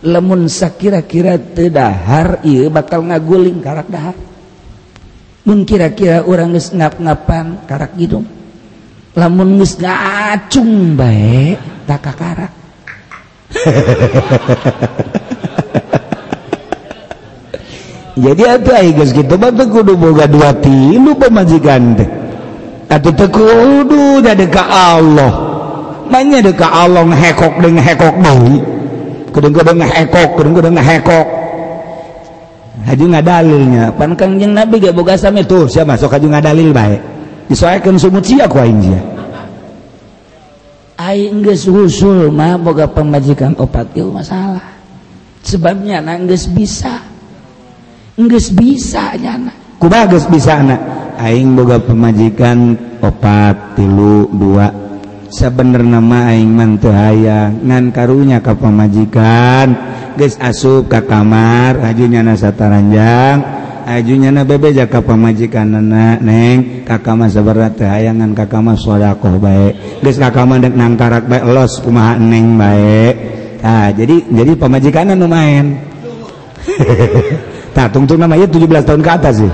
Lamun 0.04 0.50
sakira-kira 0.50 1.38
teu 1.38 1.70
dahar 1.70 2.42
ieu 2.44 2.68
bakal 2.68 3.06
ngaguling 3.06 3.62
karak 3.62 3.86
dahar. 3.86 4.16
Mun 5.46 5.62
kira-kira 5.62 6.26
urang 6.26 6.50
geus 6.56 6.74
ngap-ngapan 6.74 7.62
karak 7.70 7.94
hidung. 7.94 8.26
Lamun 9.14 9.62
geus 9.62 9.78
ngacung 9.78 10.98
bae 10.98 11.54
tak 11.86 12.10
karak 12.16 12.52
jadi 18.14 18.42
gitu 19.10 19.34
kudu 19.74 19.98
boga 19.98 20.30
dua 20.30 20.54
tilu 20.62 21.18
pemajikan 21.18 21.98
deh 21.98 22.24
atau 22.94 23.10
tekudu 23.10 24.22
dari 24.22 24.46
ke 24.46 24.62
Allah. 24.62 25.32
Nanya 26.04 26.44
dari 26.44 26.54
ke 26.54 26.62
Allah 26.68 27.02
ngehekok 27.10 27.54
dengan 27.64 27.82
hekok 27.82 28.14
bayi 28.22 28.56
kadang-kadang 29.34 29.76
ngehekok 29.82 30.30
kadang-kadang 30.38 30.74
ngehekok. 30.78 31.26
Haji 32.84 33.04
ngadalilnya. 33.16 33.84
Pan 33.96 34.12
kangjeng 34.12 34.52
nabi 34.52 34.76
gak 34.78 34.94
boga 34.94 35.16
sami 35.16 35.42
tuh 35.42 35.66
siapa 35.66 35.96
sok 35.98 36.14
haji 36.14 36.26
ngadalil 36.28 36.70
baik 36.70 37.00
disoakan 37.48 37.96
sumut 37.98 38.22
sia 38.22 38.46
ku 38.46 38.62
aing 38.62 38.78
sia. 38.78 39.00
Aing 41.00 41.42
geus 41.42 41.66
usul 41.66 42.30
mah 42.30 42.54
boga 42.60 42.86
pemajikan 42.86 43.58
opat 43.58 43.90
ieu 43.98 44.14
masalah 44.14 44.73
sebabnya 45.44 46.00
nangis 46.00 46.48
bisa. 46.48 47.04
Nggak 48.16 48.46
bisa 48.56 49.14
nyana 49.18 49.64
kuba 49.84 50.08
nggak 50.08 50.32
bisa 50.32 50.64
anak? 50.64 50.80
Aing 51.20 51.52
boga 51.52 51.76
pemajikan 51.76 52.72
opat 53.04 53.76
tilu 53.76 54.32
dua. 54.32 54.72
Sebener 55.28 55.84
nama 55.84 56.32
aing 56.32 56.48
mantu 56.48 56.88
hayang. 56.88 57.60
Ngan 57.60 57.92
karunya 57.92 58.40
ke 58.40 58.56
pemajikan 58.56 59.92
geus 60.16 60.40
asup 60.40 60.88
ke 60.88 61.04
kamar 61.04 61.82
ajunya 61.90 62.22
na 62.22 62.38
sataranjang 62.38 63.42
ajunya 63.82 64.30
na 64.30 64.46
bebeja 64.46 64.86
jaka 64.86 65.04
pemajikan 65.04 65.74
anak 65.74 66.22
neng. 66.24 66.86
Kakama 66.88 67.28
seberat 67.28 67.76
teh 67.76 67.84
hayang 67.84 68.24
ngan 68.24 68.32
kakama 68.32 68.78
sodakoh 68.80 69.36
baik 69.36 70.00
geus 70.00 70.16
kakama 70.16 70.56
dek 70.56 70.72
nangkarak 70.72 71.28
baik 71.28 71.44
los 71.44 71.76
kumaha 71.84 72.16
neng 72.16 72.56
baik 72.56 73.43
ah 73.64 73.88
jadi 73.90 74.20
jadi 74.28 74.52
pemajikan 74.60 75.16
anu 75.16 75.26
main 75.34 75.80
Nah, 77.74 77.90
tungtung 77.90 78.22
namanya 78.22 78.46
17 78.46 78.86
tahun 78.86 79.02
ke 79.02 79.10
atas 79.10 79.42
sih. 79.42 79.50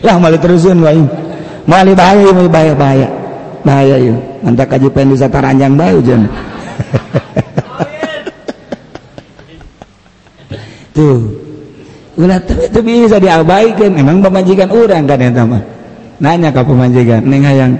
lah 0.00 0.16
malah 0.18 0.40
terusin 0.42 0.82
wae. 0.82 1.06
Malah 1.70 1.94
bahaya, 1.94 2.34
malah 2.34 2.50
bahaya, 2.50 2.74
bahaya. 2.74 3.06
Bahaya 3.62 3.96
yuk. 4.02 4.18
Mantap 4.42 4.74
kaji 4.74 4.90
pengen 4.90 5.14
bisa 5.14 5.30
taranjang 5.30 5.78
bayu 5.78 6.02
jen. 6.02 6.26
Tuh. 10.96 11.30
Ulah 12.18 12.42
itu 12.42 12.80
bisa 12.82 13.22
diabaikan. 13.22 13.94
Emang 13.94 14.18
pemajikan 14.18 14.66
orang 14.74 15.06
kan 15.06 15.22
ya 15.22 15.30
teman. 15.30 15.62
Nanya 16.20 16.50
ke 16.52 16.60
pemajikan, 16.60 17.22
neng 17.24 17.46
hayang 17.46 17.78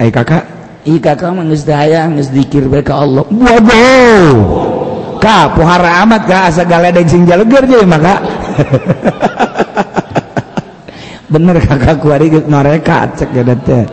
eh 0.00 0.10
kakak. 0.12 0.44
I 0.86 1.02
kakak 1.02 1.34
mah 1.34 1.42
daya 1.42 2.06
hayang 2.06 2.14
dikir 2.30 2.70
Allah. 2.70 3.24
Waduh. 3.26 4.30
Kak 5.18 5.58
puhara 5.58 6.06
amat 6.06 6.22
kak 6.28 6.42
asa 6.52 6.62
galedeg 6.62 7.08
sing 7.08 7.26
leger 7.26 7.64
jadi 7.66 7.88
maka 7.88 8.20
bener 11.32 11.58
kakak 11.58 11.98
kuari 11.98 12.30
geus 12.30 12.46
mereka 12.46 13.10
cek 13.16 13.34
ya 13.34 13.42
teh. 13.42 13.84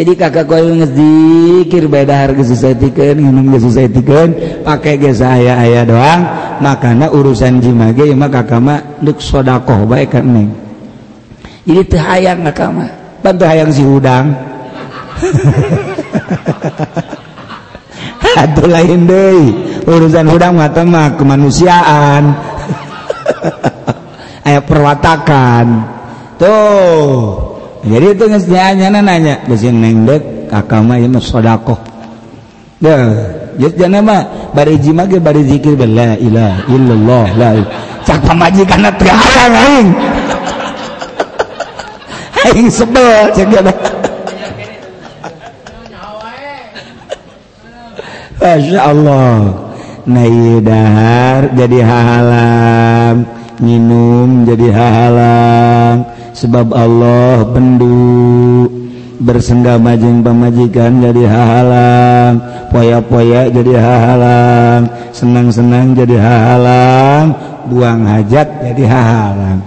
Jadi 0.00 0.12
kakak 0.16 0.48
kuari 0.48 0.80
geus 0.80 0.94
dikir 0.96 1.84
bae 1.90 2.08
dahar 2.08 2.32
geus 2.32 2.56
saeutikeun 2.56 3.20
nginum 3.20 3.52
geus 3.52 3.76
tiken, 3.76 4.28
pakai 4.64 4.96
geus 4.96 5.20
ayah 5.20 5.60
ayah 5.60 5.84
doang 5.84 6.20
Makanya 6.60 7.08
urusan 7.08 7.64
jima 7.64 7.88
ge 7.96 8.12
mah 8.12 8.28
kakak 8.28 8.60
mah 8.60 8.80
duk 9.00 9.16
sodakoh 9.16 9.88
baik 9.88 10.12
kan 10.12 10.28
neng. 10.28 10.52
Jadi 11.64 11.80
tuh 11.88 12.00
hayang 12.00 12.44
kakak 12.52 12.68
mah. 12.68 12.88
Bantu 13.24 13.44
hayang 13.48 13.72
si 13.72 13.80
udang. 13.80 14.36
Atuh 18.40 18.68
lain 18.68 19.04
deui. 19.04 19.52
Urusan 19.84 20.26
hudang 20.30 20.56
mah 20.56 20.70
mah 20.70 21.18
kemanusiaan. 21.18 22.32
Aya 24.46 24.60
perwatakan. 24.64 25.66
Tuh. 26.40 27.50
Jadi 27.80 28.12
itu 28.12 28.24
geus 28.28 28.44
nanya 28.44 29.00
nanya, 29.00 29.40
geus 29.48 29.64
neng 29.64 30.04
dek 30.04 30.52
kakak 30.52 30.84
mah 30.84 31.00
ieu 31.00 31.08
mah 31.08 31.20
sedekah. 31.20 31.80
Deuh. 32.80 33.12
Jadi 33.60 33.74
jangan 33.76 34.02
mah 34.04 34.20
bari 34.56 34.80
jima 34.80 35.04
mah 35.04 35.06
ge 35.08 35.18
bari 35.20 35.42
zikir 35.44 35.76
la 35.76 36.16
ilaha 36.16 36.64
illallah 36.72 37.26
la 37.36 37.48
cak 38.08 38.24
pamajikanna 38.24 38.88
teh 38.96 39.08
hayang 39.08 39.56
aing. 39.56 39.88
Aing 42.40 42.72
sebel 42.72 43.36
cek 43.36 43.52
Masya 48.40 48.80
Allah. 48.80 49.68
Naidahar 50.08 51.52
jadi 51.52 51.84
halang 51.84 53.28
minum 53.60 54.48
jadi 54.48 54.72
halang 54.72 56.08
sebab 56.32 56.72
Allah 56.72 57.44
pendu 57.52 58.64
bersenggama 59.20 60.00
jeung 60.00 60.24
pamajikan 60.24 61.04
jadi 61.04 61.24
halang 61.28 62.40
poya-poya 62.72 63.52
jadi 63.52 63.76
halang 63.76 64.88
senang-senang 65.12 65.92
jadi 65.92 66.16
halang 66.16 67.36
buang 67.68 68.08
hajat 68.08 68.72
jadi 68.72 68.84
halang 68.88 69.60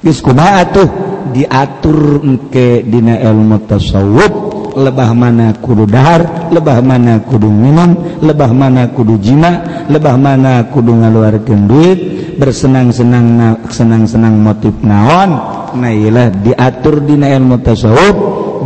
geus 0.00 0.24
kumaha 0.24 0.64
tuh 0.72 0.88
diatur 1.36 2.24
engke 2.24 2.80
dina 2.80 3.20
ilmu 3.20 3.60
tasawuf. 3.68 4.45
lebah 4.76 5.10
mana 5.16 5.56
kudu 5.56 5.88
dahar 5.88 6.52
lebah 6.52 6.84
mana 6.84 7.24
kudu 7.24 7.48
minum 7.48 8.20
lebah 8.20 8.52
mana 8.52 8.92
kudu 8.92 9.16
jima 9.16 9.84
lebah 9.88 10.20
mana 10.20 10.68
kudu 10.68 10.92
ngaluarkan 10.92 11.60
duit 11.64 11.98
bersenang-senang 12.36 13.56
senang-senang 13.72 14.36
motif 14.36 14.76
naon 14.84 15.56
nailah 15.76 16.32
diatur 16.44 17.04
di 17.04 17.16
ilmu 17.16 17.60
tasawuf 17.60 18.16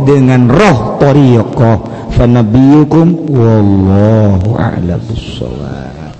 dengan 0.07 0.47
roh 0.47 0.97
toriyokoh. 0.97 1.77
Fanabiyukum 2.11 3.31
wallahu 3.31 4.59
a'lam 4.59 4.99
bissawab. 5.07 6.10